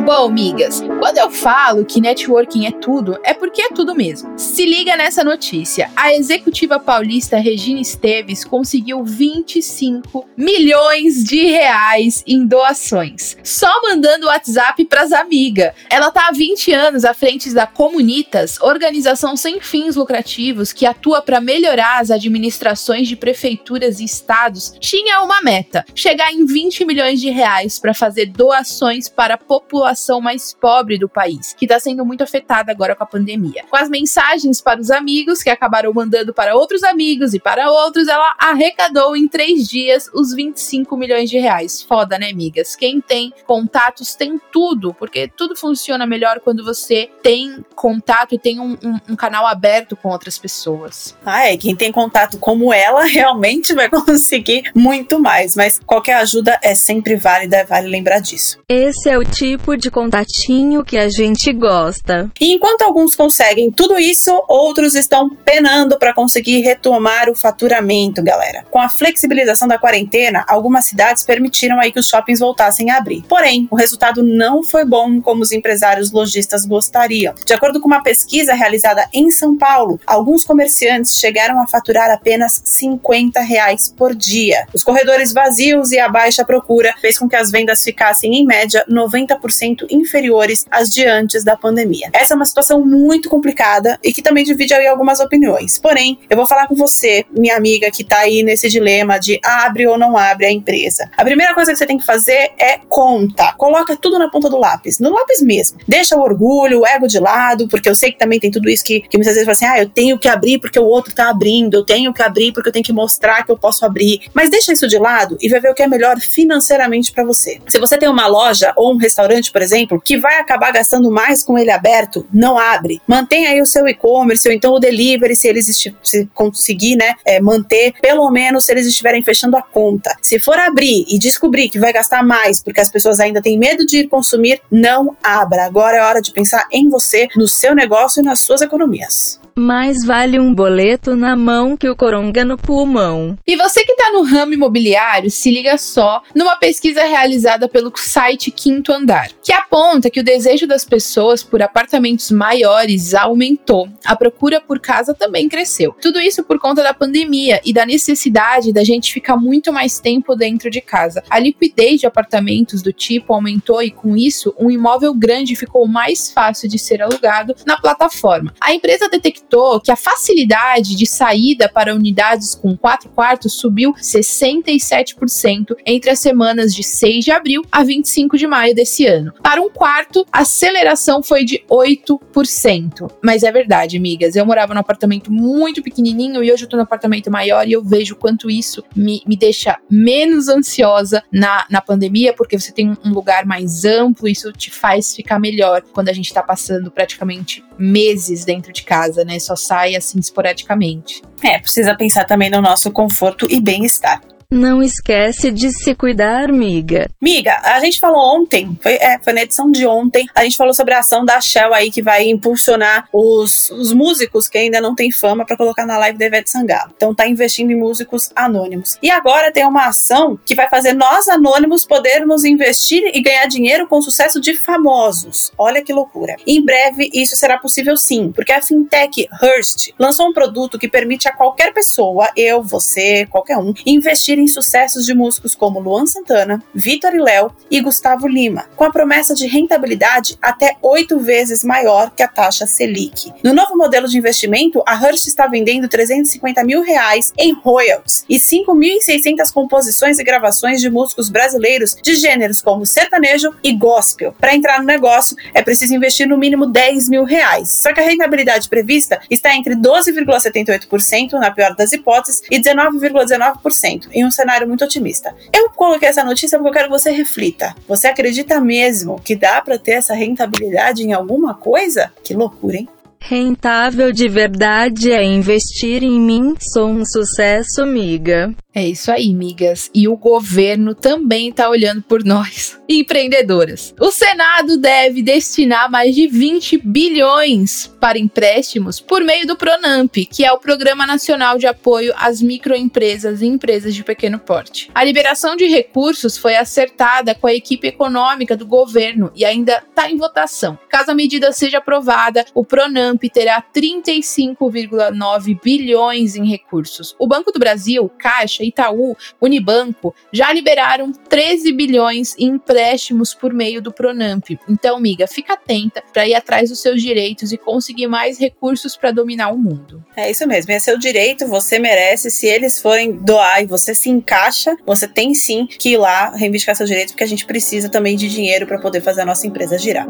Bom, 0.09 0.31
migas, 0.31 0.83
quando 1.01 1.19
eu 1.19 1.31
falo 1.31 1.85
que 1.85 2.01
networking 2.01 2.65
é 2.65 2.71
tudo, 2.71 3.19
é 3.23 3.35
porque 3.35 3.61
é 3.61 3.69
tudo 3.69 3.95
mesmo. 3.95 4.39
Se 4.39 4.65
liga 4.65 4.97
nessa 4.97 5.23
notícia. 5.23 5.91
A 5.95 6.15
executiva 6.15 6.81
paulista 6.81 7.37
Regina 7.37 7.79
Esteves 7.79 8.43
conseguiu 8.43 9.05
25 9.05 10.27
milhões 10.35 11.23
de 11.23 11.45
reais 11.45 12.25
em 12.27 12.47
doações, 12.47 13.37
só 13.45 13.71
mandando 13.83 14.29
WhatsApp 14.29 14.83
pras 14.87 15.13
amigas. 15.13 15.75
Ela 15.91 16.11
tá 16.11 16.29
há 16.29 16.33
20 16.33 16.73
anos 16.73 17.05
à 17.05 17.13
frente 17.13 17.53
da 17.53 17.67
Comunitas, 17.67 18.59
organização 18.63 19.37
sem 19.37 19.61
fins 19.61 19.95
lucrativos 19.95 20.73
que 20.73 20.87
atua 20.87 21.21
para 21.21 21.39
melhorar 21.39 22.01
as 22.01 22.11
administrações 22.11 23.09
de 23.09 23.15
prefeituras 23.15 24.01
e 24.01 24.05
estados. 24.05 24.73
Tinha 24.81 25.21
uma 25.21 25.43
meta: 25.43 25.85
chegar 25.95 26.33
em 26.33 26.47
20 26.47 26.87
milhões 26.87 27.21
de 27.21 27.29
reais 27.29 27.79
para 27.79 27.93
fazer 27.93 28.25
doações 28.25 29.07
para 29.11 29.35
a 29.35 29.39
população 29.39 29.98
população 29.99 30.21
mais 30.21 30.55
pobre 30.55 30.99
do 30.99 31.09
país, 31.09 31.55
que 31.57 31.65
está 31.65 31.81
sendo 31.81 32.05
muito 32.05 32.23
afetada 32.23 32.71
agora 32.71 32.95
com 32.95 33.03
a 33.03 33.07
pandemia. 33.07 33.65
Com 33.69 33.77
as 33.77 33.89
mensagens 33.89 34.61
para 34.61 34.81
os 34.81 34.91
amigos, 34.91 35.43
que 35.43 35.51
acabaram 35.51 35.93
mandando 35.93 36.33
para 36.33 36.55
outros 36.55 36.85
amigos 36.85 37.35
e 37.35 37.41
para 37.41 37.71
outros, 37.71 38.07
ela 38.07 38.35
arrecadou 38.39 39.17
em 39.17 39.27
três 39.27 39.69
dias 39.69 40.09
os 40.15 40.33
25 40.33 40.97
milhões 40.97 41.29
de 41.29 41.39
reais. 41.39 41.83
Foda, 41.83 42.19
né, 42.19 42.31
amigas? 42.31 42.77
Quem 42.77 43.01
tem 43.01 43.33
contatos 43.47 44.15
tem 44.15 44.41
tudo, 44.53 44.95
porque 44.95 45.29
tudo 45.29 45.57
funciona 45.57 46.07
melhor 46.07 46.41
quando 46.41 46.65
você 46.65 47.11
tem 47.23 47.65
contato 47.75 48.35
e 48.35 48.39
tem 48.39 48.61
um, 48.61 48.77
um, 48.85 49.01
um 49.11 49.17
canal 49.17 49.47
aberto 49.47 49.97
com 49.97 50.09
outras 50.09 50.39
pessoas. 50.39 51.17
Ah, 51.25 51.47
é. 51.47 51.57
Quem 51.57 51.75
tem 51.75 51.91
contato 51.91 52.39
como 52.39 52.73
ela 52.73 53.05
realmente 53.07 53.75
vai 53.75 53.89
conseguir 53.89 54.71
muito 54.75 55.19
mais, 55.19 55.57
mas 55.57 55.81
qualquer 55.85 56.15
ajuda 56.15 56.59
é 56.63 56.75
sempre 56.75 57.17
válida, 57.17 57.65
vale 57.65 57.89
lembrar 57.89 58.21
disso. 58.21 58.59
Esse 58.69 59.09
é 59.09 59.19
o 59.19 59.25
tipo 59.25 59.77
de 59.77 59.88
de 59.89 59.91
contatinho 59.91 60.85
que 60.85 60.99
a 60.99 61.09
gente 61.09 61.51
gosta. 61.53 62.31
E 62.39 62.53
enquanto 62.53 62.83
alguns 62.83 63.15
conseguem 63.15 63.73
tudo 63.73 63.99
isso, 63.99 64.31
outros 64.47 64.95
estão 64.95 65.31
penando 65.31 65.99
para 65.99 66.15
conseguir 66.15 66.61
retomar 66.61 67.31
o 67.31 67.35
faturamento, 67.35 68.23
galera. 68.23 68.67
Com 68.71 68.79
a 68.79 68.89
flexibilização 68.89 69.67
da 69.67 69.79
quarentena, 69.79 70.45
algumas 70.47 70.85
cidades 70.85 71.25
permitiram 71.25 71.81
aí 71.81 71.91
que 71.91 71.99
os 71.99 72.07
shoppings 72.07 72.39
voltassem 72.39 72.91
a 72.91 72.99
abrir. 72.99 73.25
Porém, 73.27 73.67
o 73.71 73.77
resultado 73.77 74.23
não 74.23 74.63
foi 74.63 74.85
bom 74.85 75.21
como 75.23 75.43
os 75.43 75.53
empresários 75.53 76.13
lojistas 76.13 76.67
gostariam. 76.67 77.35
De 77.45 77.55
acordo 77.55 77.81
com 77.81 77.89
uma 77.89 78.03
pesquisa 78.03 78.53
realizada 78.53 79.09
em 79.13 79.31
São 79.31 79.57
Paulo, 79.57 79.99
alguns 80.07 80.45
comerciantes 80.45 81.17
chegaram 81.19 81.61
a 81.61 81.67
faturar 81.67 82.11
apenas 82.11 82.61
50 82.63 83.41
reais 83.41 83.93
por 83.97 84.15
dia. 84.15 84.67
Os 84.75 84.85
corredores 84.85 85.33
vazios 85.33 85.93
e 85.93 85.99
a 85.99 86.09
baixa 86.09 86.45
procura 86.45 86.95
fez 87.01 87.19
com 87.19 87.29
que 87.29 87.37
as 87.37 87.51
vendas 87.51 87.83
ficassem 87.83 88.35
em 88.35 88.45
média 88.45 88.85
90% 88.89 89.78
inferiores 89.91 90.67
às 90.71 90.89
de 90.89 91.07
antes 91.07 91.45
da 91.45 91.57
pandemia. 91.57 92.09
Essa 92.13 92.35
é 92.35 92.37
uma 92.37 92.45
situação 92.45 92.85
muito 92.85 93.29
complicada 93.29 93.99
e 94.03 94.13
que 94.13 94.23
também 94.23 94.45
divide 94.45 94.75
aí 94.75 94.87
algumas 94.87 95.21
opiniões. 95.21 95.79
Porém, 95.79 96.19
eu 96.29 96.37
vou 96.37 96.47
falar 96.47 96.67
com 96.67 96.75
você, 96.75 97.25
minha 97.31 97.57
amiga, 97.57 97.91
que 97.91 98.05
tá 98.05 98.19
aí 98.19 98.43
nesse 98.43 98.69
dilema 98.69 99.19
de 99.19 99.39
abre 99.45 99.87
ou 99.87 99.99
não 99.99 100.17
abre 100.17 100.47
a 100.47 100.51
empresa. 100.51 101.11
A 101.17 101.25
primeira 101.25 101.55
coisa 101.55 101.73
que 101.73 101.79
você 101.79 101.87
tem 101.87 101.99
que 101.99 102.05
fazer 102.05 102.53
é 102.59 102.79
conta. 102.89 103.53
Coloca 103.57 103.97
tudo 103.97 104.19
na 104.19 104.31
ponta 104.31 104.49
do 104.49 104.59
lápis, 104.59 104.99
no 104.99 105.11
lápis 105.11 105.43
mesmo. 105.43 105.79
Deixa 105.87 106.17
o 106.17 106.21
orgulho, 106.21 106.81
o 106.81 106.87
ego 106.87 107.07
de 107.07 107.19
lado, 107.19 107.69
porque 107.69 107.89
eu 107.89 107.95
sei 107.95 108.13
que 108.13 108.19
também 108.19 108.41
tem 108.41 108.51
tudo 108.51 108.69
isso 108.69 108.85
que, 108.85 109.01
que 109.01 109.17
muitas 109.17 109.35
vezes 109.35 109.45
fala 109.45 109.53
assim: 109.53 109.67
ah, 109.67 109.83
eu 109.83 109.89
tenho 109.89 110.19
que 110.19 110.29
abrir 110.29 110.59
porque 110.59 110.79
o 110.79 110.85
outro 110.85 111.15
tá 111.15 111.29
abrindo, 111.29 111.75
eu 111.75 111.85
tenho 111.85 112.13
que 112.13 112.23
abrir 112.23 112.53
porque 112.53 112.69
eu 112.69 112.73
tenho 112.73 112.85
que 112.85 112.93
mostrar 112.93 113.45
que 113.45 113.51
eu 113.51 113.57
posso 113.57 113.85
abrir. 113.85 114.23
Mas 114.33 114.51
deixa 114.51 114.73
isso 114.73 114.87
de 114.87 114.99
lado 114.99 115.37
e 115.41 115.49
vai 115.49 115.61
ver 115.61 115.71
o 115.71 115.75
que 115.75 115.83
é 115.83 115.89
melhor 115.89 116.19
financeiramente 116.21 117.13
para 117.13 117.25
você. 117.25 117.61
Se 117.67 117.79
você 117.79 117.97
tem 117.97 118.09
uma 118.09 118.27
loja 118.27 118.73
ou 118.77 118.93
um 118.93 118.97
restaurante, 118.97 119.53
por 119.53 119.63
exemplo, 119.63 119.68
exemplo, 119.69 120.01
que 120.01 120.17
vai 120.17 120.39
acabar 120.39 120.73
gastando 120.73 121.11
mais 121.11 121.43
com 121.43 121.59
ele 121.59 121.71
aberto, 121.71 122.27
não 122.33 122.59
abre. 122.59 123.01
Mantenha 123.07 123.51
aí 123.51 123.61
o 123.61 123.67
seu 123.67 123.87
e-commerce 123.87 124.49
ou 124.49 124.55
então 124.55 124.73
o 124.73 124.79
delivery, 124.79 125.37
se 125.37 125.49
eles 125.49 125.67
se 126.03 126.27
conseguir, 126.35 126.97
né, 126.97 127.15
é, 127.25 127.41
manter, 127.41 127.95
pelo 128.01 128.31
menos 128.31 128.65
se 128.65 128.73
eles 128.73 128.87
estiverem 128.87 129.23
fechando 129.23 129.57
a 129.57 129.63
conta. 129.63 130.17
Se 130.23 130.39
for 130.39 130.59
abrir 130.59 131.05
e 131.09 131.19
descobrir 131.19 131.69
que 131.69 131.79
vai 131.79 131.93
gastar 131.93 132.25
mais 132.25 132.63
porque 132.63 132.81
as 132.81 132.91
pessoas 132.91 133.21
ainda 133.21 133.43
têm 133.43 133.59
medo 133.59 133.85
de 133.85 133.99
ir 133.99 134.09
consumir, 134.09 134.61
não 134.71 135.17
abra. 135.23 135.65
Agora 135.65 135.97
é 135.97 136.03
hora 136.03 136.23
de 136.23 136.33
pensar 136.33 136.67
em 136.73 136.89
você, 136.89 137.29
no 137.37 137.47
seu 137.47 137.75
negócio 137.75 138.21
e 138.21 138.25
nas 138.25 138.41
suas 138.41 138.61
economias. 138.61 139.41
Mais 139.59 140.05
vale 140.07 140.39
um 140.39 140.55
boleto 140.55 141.17
na 141.17 141.35
mão 141.35 141.77
que 141.77 141.89
o 141.89 141.97
coronga 141.97 142.45
no 142.45 142.57
pulmão. 142.57 143.37
E 143.45 143.57
você 143.57 143.85
que 143.85 143.91
está 143.91 144.13
no 144.13 144.23
ramo 144.23 144.55
imobiliário, 144.55 145.29
se 145.33 145.51
liga 145.51 145.77
só 145.77 146.23
numa 146.33 146.55
pesquisa 146.55 147.03
realizada 147.03 147.69
pelo 147.69 147.93
site 147.97 148.53
Quinto 148.53 148.93
Andar, 148.93 149.33
que 149.43 149.53
aponta 149.53 150.11
que 150.11 150.21
o 150.21 150.25
desejo 150.25 150.65
das 150.65 150.85
pessoas 150.85 151.43
por 151.43 151.61
apartamentos 151.61 152.31
maiores 152.31 153.15
aumentou. 153.15 153.89
A 154.05 154.15
procura 154.15 154.61
por 154.61 154.79
casa 154.79 155.13
também 155.13 155.49
cresceu. 155.49 155.93
Tudo 156.01 156.21
isso 156.21 156.45
por 156.45 156.61
conta 156.61 156.81
da 156.81 156.95
pandemia 156.95 157.61
e 157.65 157.73
da 157.73 157.85
necessidade 157.85 158.73
da 158.73 158.85
gente 158.85 159.13
ficar 159.13 159.37
muito 159.37 159.73
mais 159.73 159.99
tempo 159.99 160.37
dentro 160.37 160.71
de 160.71 160.81
casa. 160.81 161.25
A 161.29 161.41
liquidez 161.41 161.99
de 161.99 162.07
apartamentos 162.07 162.81
do 162.81 162.93
tipo 162.93 163.35
aumentou 163.35 163.83
e 163.83 163.91
com 163.91 164.17
isso 164.17 164.55
um 164.57 164.71
imóvel 164.71 165.13
grande 165.13 165.57
ficou 165.57 165.89
mais 165.89 166.31
fácil 166.31 166.69
de 166.69 166.79
ser 166.79 167.03
alugado 167.03 167.57
na 167.67 167.77
plataforma. 167.77 168.55
A 168.61 168.73
empresa 168.73 169.09
detectou 169.09 169.48
que 169.83 169.91
a 169.91 169.97
facilidade 169.97 170.97
de 170.97 171.07
saída 171.07 171.69
para 171.69 171.95
unidades 171.95 172.55
com 172.55 172.77
quatro 172.77 173.09
quartos 173.09 173.55
subiu 173.55 173.93
67% 173.95 175.77
entre 175.87 176.11
as 176.11 176.19
semanas 176.19 176.75
de 176.75 176.83
6 176.83 177.25
de 177.25 177.31
abril 177.31 177.63
a 177.71 177.83
25 177.83 178.37
de 178.37 178.47
maio 178.47 178.75
desse 178.75 179.07
ano. 179.07 179.33
Para 179.43 179.63
um 179.63 179.71
quarto, 179.71 180.27
a 180.33 180.41
aceleração 180.41 181.23
foi 181.23 181.45
de 181.45 181.63
8%. 181.71 183.11
Mas 183.23 183.43
é 183.43 183.51
verdade, 183.51 183.97
amigas, 183.97 184.37
eu 184.37 184.45
morava 184.45 184.75
num 184.75 184.81
apartamento 184.81 185.33
muito 185.33 185.83
pequenininho 185.83 186.43
e 186.43 186.53
hoje 186.53 186.65
eu 186.65 186.69
tô 186.69 186.77
num 186.77 186.83
apartamento 186.83 187.31
maior 187.31 187.67
e 187.67 187.73
eu 187.73 187.83
vejo 187.83 188.17
quanto 188.17 188.51
isso 188.51 188.83
me, 188.95 189.23
me 189.27 189.37
deixa 189.37 189.79
menos 189.91 190.49
ansiosa 190.49 191.23
na, 191.33 191.67
na 191.71 191.81
pandemia, 191.81 192.33
porque 192.33 192.59
você 192.59 192.73
tem 192.73 192.97
um 193.05 193.11
lugar 193.11 193.47
mais 193.47 193.85
amplo, 193.85 194.29
isso 194.29 194.53
te 194.53 194.71
faz 194.71 195.15
ficar 195.15 195.39
melhor 195.39 195.83
quando 195.93 196.09
a 196.09 196.13
gente 196.13 196.33
tá 196.33 196.43
passando 196.43 196.91
praticamente 196.91 197.65
meses 197.79 198.45
dentro 198.45 198.73
de 198.73 198.83
casa, 198.83 199.25
né? 199.25 199.38
Só 199.41 199.57
sai 199.57 199.95
assim 199.95 200.19
esporadicamente. 200.19 201.23
É, 201.43 201.59
precisa 201.59 201.97
pensar 201.97 202.25
também 202.25 202.51
no 202.51 202.61
nosso 202.61 202.91
conforto 202.91 203.47
e 203.51 203.61
bem-estar. 203.61 204.21
Não 204.51 204.83
esquece 204.83 205.51
de 205.51 205.71
se 205.71 205.95
cuidar, 205.95 206.51
miga. 206.51 207.11
Miga, 207.21 207.61
a 207.63 207.81
gente 207.81 208.01
falou 208.01 208.41
ontem, 208.41 208.79
foi, 208.83 208.95
é, 208.95 209.19
foi 209.23 209.35
na 209.35 209.43
edição 209.43 209.71
de 209.71 209.87
ontem, 209.87 210.27
a 210.35 210.43
gente 210.43 210.57
falou 210.57 210.73
sobre 210.73 210.95
a 210.95 211.01
ação 211.01 211.23
da 211.23 211.39
Shell 211.39 211.75
aí 211.75 211.91
que 211.91 212.01
vai 212.01 212.27
impulsionar 212.27 213.07
os, 213.13 213.69
os 213.69 213.93
músicos 213.93 214.49
que 214.49 214.57
ainda 214.57 214.81
não 214.81 214.95
têm 214.95 215.13
fama 215.13 215.45
para 215.45 215.55
colocar 215.55 215.85
na 215.85 215.99
live 215.99 216.19
da 216.19 216.25
Ivete 216.25 216.49
Sangalo. 216.49 216.91
Então 216.97 217.15
tá 217.15 217.29
investindo 217.29 217.73
em 217.73 217.77
músicos 217.77 218.31
anônimos. 218.35 218.97
E 219.03 219.11
agora 219.11 219.53
tem 219.53 219.67
uma 219.67 219.87
ação 219.87 220.41
que 220.43 220.55
vai 220.55 220.71
fazer 220.71 220.95
nós 220.95 221.29
anônimos 221.29 221.85
podermos 221.85 222.43
investir 222.43 223.03
e 223.15 223.21
ganhar 223.21 223.45
dinheiro 223.49 223.87
com 223.87 223.99
o 223.99 224.03
sucesso 224.03 224.41
de 224.41 224.57
famosos. 224.57 225.53
Olha 225.59 225.85
que 225.85 225.93
loucura. 225.93 226.37
Em 226.47 226.65
breve 226.65 227.11
isso 227.13 227.37
será 227.37 227.59
possível 227.59 227.99
sim, 227.99 228.33
porque 228.33 228.53
a 228.53 228.63
fintech 228.63 229.29
Hearst 229.43 229.91
lançou 229.99 230.27
um 230.27 230.33
produto 230.33 230.79
que 230.79 230.89
permite 230.89 231.29
a 231.29 231.33
qualquer 231.37 231.75
pessoa, 231.75 232.31
eu, 232.35 232.63
você, 232.63 233.27
qualquer 233.27 233.59
um, 233.59 233.75
investir 233.85 234.38
sucessos 234.47 235.07
de 235.07 235.15
músicos 235.15 235.55
como 235.55 235.81
Luan 235.81 236.07
Santana, 236.07 236.63
Vitor 236.75 237.15
e 237.15 237.19
Léo 237.19 237.51
e 237.71 237.81
Gustavo 237.81 238.29
Lima, 238.29 238.67
com 238.77 238.85
a 238.85 238.93
promessa 238.93 239.35
de 239.35 239.47
rentabilidade 239.47 240.37
até 240.41 240.77
oito 240.83 241.19
vezes 241.19 241.65
maior 241.65 242.11
que 242.11 242.23
a 242.23 242.29
taxa 242.29 242.67
Selic. 242.67 243.33
No 243.43 243.55
novo 243.55 243.77
modelo 243.77 244.07
de 244.07 244.19
investimento, 244.19 244.83
a 244.87 244.95
Hearst 244.95 245.27
está 245.27 245.47
vendendo 245.47 245.89
350 245.89 246.63
mil 246.65 246.83
reais 246.83 247.33
em 247.39 247.53
royalties 247.53 248.25
e 248.29 248.37
5.600 248.37 249.53
composições 249.53 250.19
e 250.19 250.25
gravações 250.25 250.81
de 250.81 250.91
músicos 250.91 251.29
brasileiros 251.29 251.97
de 252.03 252.15
gêneros 252.15 252.61
como 252.61 252.87
sertanejo 252.87 253.55
e 253.63 253.73
gospel. 253.73 254.35
Para 254.39 254.55
entrar 254.55 254.81
no 254.81 254.85
negócio, 254.85 255.37
é 255.55 255.63
preciso 255.63 255.95
investir 255.95 256.29
no 256.29 256.37
mínimo 256.37 256.67
10 256.67 257.09
mil 257.09 257.25
reais. 257.25 257.81
Só 257.83 257.93
que 257.93 258.01
a 258.01 258.05
rentabilidade 258.05 258.69
prevista 258.69 259.21
está 259.31 259.55
entre 259.55 259.75
12,78% 259.75 261.33
na 261.33 261.51
pior 261.51 261.75
das 261.75 261.93
hipóteses 261.93 262.43
e 262.51 262.61
19,19% 262.61 264.09
em 264.13 264.25
um 264.25 264.28
cenário 264.31 264.67
muito 264.67 264.85
otimista. 264.85 265.35
Eu 265.53 265.71
coloquei 265.71 266.09
essa 266.09 266.25
notícia 266.25 266.59
porque 266.59 266.69
eu 266.69 266.73
quero 266.73 266.85
que 266.87 266.99
você 266.99 267.11
reflita. 267.11 267.75
Você 267.87 268.07
acredita 268.07 268.61
mesmo 268.61 269.21
que 269.21 269.37
dá 269.37 269.61
para 269.61 269.79
ter 269.79 269.93
essa 269.93 270.15
rentabilidade 270.15 271.03
em 271.03 271.13
alguma 271.13 271.55
coisa? 271.55 272.13
Que 272.23 272.35
loucura, 272.35 272.77
hein? 272.77 272.89
Rentável 273.21 274.13
de 274.13 274.29
verdade 274.29 275.13
é 275.13 275.23
investir 275.23 276.03
em 276.03 276.21
mim. 276.21 276.55
Sou 276.61 276.89
um 276.89 277.05
sucesso, 277.05 277.83
amiga. 277.83 278.55
É 278.75 278.87
isso 278.87 279.11
aí, 279.11 279.35
migas. 279.35 279.91
E 279.93 280.07
o 280.07 280.17
governo 280.17 280.95
também 280.95 281.49
está 281.49 281.69
olhando 281.69 282.01
por 282.01 282.23
nós, 282.25 282.81
empreendedoras. 282.89 283.93
O 283.99 284.11
Senado 284.13 284.77
deve 284.77 285.21
destinar 285.21 285.91
mais 285.91 286.15
de 286.15 286.29
20 286.29 286.79
bilhões 286.79 287.93
para 288.01 288.19
empréstimos 288.19 289.01
por 289.01 289.25
meio 289.25 289.47
do 289.49 289.57
Pronamp, 289.57 290.15
que 290.31 290.45
é 290.45 290.53
o 290.53 290.61
Programa 290.61 291.07
Nacional 291.07 291.59
de 291.59 291.67
Apoio 291.67 292.15
às 292.17 292.41
Microempresas 292.41 293.43
e 293.43 293.47
Empresas 293.47 293.95
de 293.95 294.05
Pequeno 294.05 294.39
Porte. 294.39 294.91
A 294.95 295.03
liberação 295.03 295.57
de 295.57 295.67
recursos 295.67 296.39
foi 296.39 296.55
acertada 296.55 297.35
com 297.35 297.49
a 297.49 297.55
equipe 297.55 297.89
econômica 297.89 298.57
do 298.57 298.67
governo 298.67 299.33
e 299.35 299.45
ainda 299.45 299.83
está 299.89 300.09
em 300.09 300.17
votação. 300.17 300.79
Caso 300.89 301.11
a 301.11 301.15
medida 301.15 301.51
seja 301.51 301.79
aprovada, 301.79 302.45
o 302.55 302.65
Pronamp 302.65 303.08
terá 303.17 303.63
35,9 303.63 305.61
bilhões 305.63 306.37
em 306.37 306.47
recursos. 306.47 307.15
O 307.19 307.27
Banco 307.27 307.51
do 307.51 307.59
Brasil, 307.59 308.11
Caixa 308.19 308.63
Itaú, 308.63 309.17
Unibanco 309.41 310.15
já 310.33 310.53
liberaram 310.53 311.13
13 311.13 311.73
bilhões 311.73 312.35
em 312.39 312.59
empréstimos 312.59 313.33
por 313.33 313.55
meio 313.55 313.81
do 313.81 313.93
Pronamp. 313.93 314.51
Então, 314.69 314.97
amiga, 314.97 315.27
fica 315.27 315.55
atenta 315.55 316.03
para 316.13 316.27
ir 316.27 316.35
atrás 316.35 316.69
dos 316.69 316.81
seus 316.81 317.01
direitos 317.01 317.53
e 317.53 317.57
conseguir 317.57 318.09
mais 318.09 318.39
recursos 318.39 318.97
para 318.97 319.13
dominar 319.13 319.51
o 319.51 319.59
mundo. 319.59 320.05
É 320.17 320.31
isso 320.31 320.47
mesmo, 320.47 320.73
é 320.73 320.79
seu 320.79 320.99
direito, 320.99 321.47
você 321.47 321.79
merece. 321.79 322.31
Se 322.31 322.47
eles 322.47 322.81
forem 322.81 323.13
doar 323.13 323.63
e 323.63 323.67
você 323.67 323.95
se 323.95 324.11
encaixa, 324.11 324.77
você 324.85 325.07
tem 325.07 325.35
sim 325.35 325.67
que 325.67 325.91
ir 325.91 325.97
lá 325.97 326.31
reivindicar 326.35 326.75
seus 326.75 326.89
direitos, 326.89 327.13
porque 327.13 327.25
a 327.25 327.29
gente 327.29 327.47
precisa 327.47 327.89
também 327.89 328.17
de 328.17 328.29
dinheiro 328.29 328.67
para 328.67 328.79
poder 328.79 329.01
fazer 329.01 329.23
a 329.23 329.27
nossa 329.27 329.47
empresa 329.47 329.79
girar. 329.79 330.07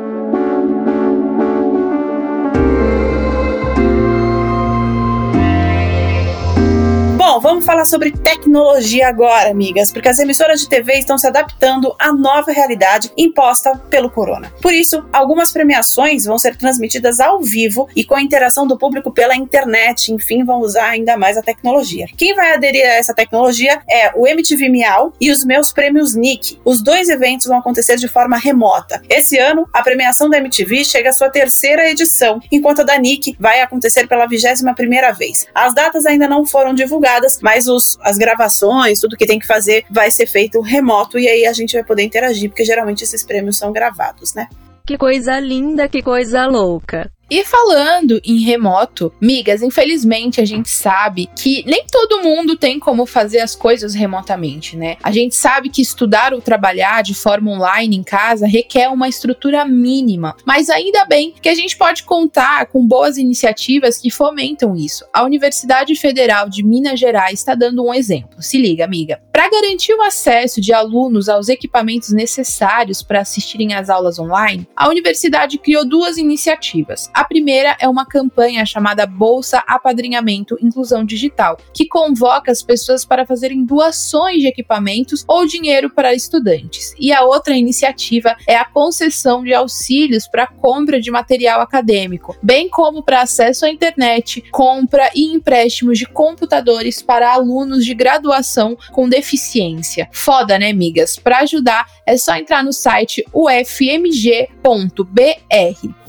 Vamos 7.40 7.64
falar 7.64 7.84
sobre 7.84 8.10
tecnologia 8.10 9.08
agora, 9.08 9.50
amigas, 9.50 9.92
porque 9.92 10.08
as 10.08 10.18
emissoras 10.18 10.60
de 10.60 10.68
TV 10.68 10.94
estão 10.94 11.16
se 11.16 11.26
adaptando 11.26 11.94
à 11.98 12.12
nova 12.12 12.50
realidade 12.50 13.12
imposta 13.16 13.76
pelo 13.88 14.10
corona. 14.10 14.52
Por 14.60 14.72
isso, 14.72 15.04
algumas 15.12 15.52
premiações 15.52 16.24
vão 16.24 16.36
ser 16.36 16.56
transmitidas 16.56 17.20
ao 17.20 17.40
vivo 17.40 17.88
e 17.94 18.02
com 18.02 18.14
a 18.14 18.22
interação 18.22 18.66
do 18.66 18.76
público 18.76 19.12
pela 19.12 19.36
internet, 19.36 20.12
enfim, 20.12 20.44
vão 20.44 20.60
usar 20.60 20.88
ainda 20.88 21.16
mais 21.16 21.36
a 21.36 21.42
tecnologia. 21.42 22.06
Quem 22.16 22.34
vai 22.34 22.54
aderir 22.54 22.84
a 22.84 22.94
essa 22.94 23.14
tecnologia 23.14 23.80
é 23.88 24.12
o 24.16 24.26
MTV 24.26 24.68
Miau 24.68 25.12
e 25.20 25.30
os 25.30 25.44
meus 25.44 25.72
prêmios 25.72 26.14
Nick. 26.14 26.58
Os 26.64 26.82
dois 26.82 27.08
eventos 27.08 27.46
vão 27.46 27.58
acontecer 27.58 27.96
de 27.96 28.08
forma 28.08 28.36
remota. 28.36 29.00
Esse 29.08 29.38
ano, 29.38 29.68
a 29.72 29.82
premiação 29.82 30.28
da 30.28 30.38
MTV 30.38 30.84
chega 30.84 31.10
à 31.10 31.12
sua 31.12 31.30
terceira 31.30 31.88
edição, 31.88 32.40
enquanto 32.50 32.80
a 32.80 32.84
da 32.84 32.98
Nick 32.98 33.36
vai 33.38 33.60
acontecer 33.60 34.08
pela 34.08 34.26
vigésima 34.26 34.74
primeira 34.74 35.12
vez. 35.12 35.46
As 35.54 35.72
datas 35.72 36.04
ainda 36.04 36.26
não 36.26 36.44
foram 36.44 36.74
divulgadas 36.74 37.27
mas 37.42 37.66
os, 37.68 37.98
as 38.02 38.16
gravações, 38.16 39.00
tudo 39.00 39.16
que 39.16 39.26
tem 39.26 39.38
que 39.38 39.46
fazer 39.46 39.84
vai 39.90 40.10
ser 40.10 40.26
feito 40.26 40.60
remoto 40.60 41.18
e 41.18 41.28
aí 41.28 41.46
a 41.46 41.52
gente 41.52 41.74
vai 41.74 41.84
poder 41.84 42.02
interagir, 42.02 42.48
porque 42.50 42.64
geralmente 42.64 43.02
esses 43.04 43.24
prêmios 43.24 43.58
são 43.58 43.72
gravados, 43.72 44.34
né? 44.34 44.48
Que 44.86 44.96
coisa 44.96 45.38
linda, 45.38 45.88
que 45.88 46.02
coisa 46.02 46.46
louca. 46.46 47.10
E 47.30 47.44
falando 47.44 48.18
em 48.24 48.40
remoto, 48.40 49.12
migas, 49.20 49.60
infelizmente 49.60 50.40
a 50.40 50.46
gente 50.46 50.70
sabe 50.70 51.28
que 51.36 51.62
nem 51.66 51.84
todo 51.84 52.22
mundo 52.22 52.56
tem 52.56 52.78
como 52.78 53.04
fazer 53.04 53.40
as 53.40 53.54
coisas 53.54 53.92
remotamente, 53.94 54.78
né? 54.78 54.96
A 55.02 55.12
gente 55.12 55.34
sabe 55.34 55.68
que 55.68 55.82
estudar 55.82 56.32
ou 56.32 56.40
trabalhar 56.40 57.02
de 57.02 57.14
forma 57.14 57.50
online 57.50 57.96
em 57.96 58.02
casa 58.02 58.46
requer 58.46 58.88
uma 58.88 59.10
estrutura 59.10 59.62
mínima, 59.66 60.34
mas 60.46 60.70
ainda 60.70 61.04
bem 61.04 61.34
que 61.38 61.50
a 61.50 61.54
gente 61.54 61.76
pode 61.76 62.04
contar 62.04 62.64
com 62.66 62.86
boas 62.86 63.18
iniciativas 63.18 63.98
que 63.98 64.10
fomentam 64.10 64.74
isso. 64.74 65.04
A 65.12 65.22
Universidade 65.22 65.94
Federal 65.96 66.48
de 66.48 66.64
Minas 66.64 66.98
Gerais 66.98 67.40
está 67.40 67.54
dando 67.54 67.84
um 67.84 67.92
exemplo. 67.92 68.42
Se 68.42 68.56
liga, 68.56 68.86
amiga. 68.86 69.20
Para 69.30 69.50
garantir 69.50 69.92
o 69.92 70.02
acesso 70.02 70.62
de 70.62 70.72
alunos 70.72 71.28
aos 71.28 71.50
equipamentos 71.50 72.10
necessários 72.10 73.02
para 73.02 73.20
assistirem 73.20 73.74
às 73.74 73.90
aulas 73.90 74.18
online, 74.18 74.66
a 74.74 74.88
universidade 74.88 75.58
criou 75.58 75.86
duas 75.86 76.16
iniciativas. 76.16 77.10
A 77.18 77.24
primeira 77.24 77.76
é 77.80 77.88
uma 77.88 78.06
campanha 78.06 78.64
chamada 78.64 79.04
Bolsa 79.04 79.60
Apadrinhamento 79.66 80.56
Inclusão 80.62 81.04
Digital, 81.04 81.58
que 81.74 81.88
convoca 81.88 82.52
as 82.52 82.62
pessoas 82.62 83.04
para 83.04 83.26
fazerem 83.26 83.64
doações 83.64 84.40
de 84.40 84.46
equipamentos 84.46 85.24
ou 85.26 85.44
dinheiro 85.44 85.90
para 85.90 86.14
estudantes. 86.14 86.94
E 86.96 87.12
a 87.12 87.22
outra 87.22 87.56
iniciativa 87.56 88.36
é 88.46 88.54
a 88.54 88.64
concessão 88.64 89.42
de 89.42 89.52
auxílios 89.52 90.28
para 90.28 90.46
compra 90.46 91.00
de 91.00 91.10
material 91.10 91.60
acadêmico, 91.60 92.36
bem 92.40 92.68
como 92.68 93.02
para 93.02 93.22
acesso 93.22 93.66
à 93.66 93.68
internet, 93.68 94.40
compra 94.52 95.10
e 95.12 95.24
empréstimos 95.34 95.98
de 95.98 96.06
computadores 96.06 97.02
para 97.02 97.32
alunos 97.32 97.84
de 97.84 97.94
graduação 97.94 98.78
com 98.92 99.08
deficiência. 99.08 100.08
Foda, 100.12 100.56
né, 100.56 100.70
amigas? 100.70 101.16
Para 101.16 101.38
ajudar, 101.38 101.84
é 102.06 102.16
só 102.16 102.36
entrar 102.36 102.62
no 102.62 102.72
site 102.72 103.24
ufmg.br. 103.34 104.68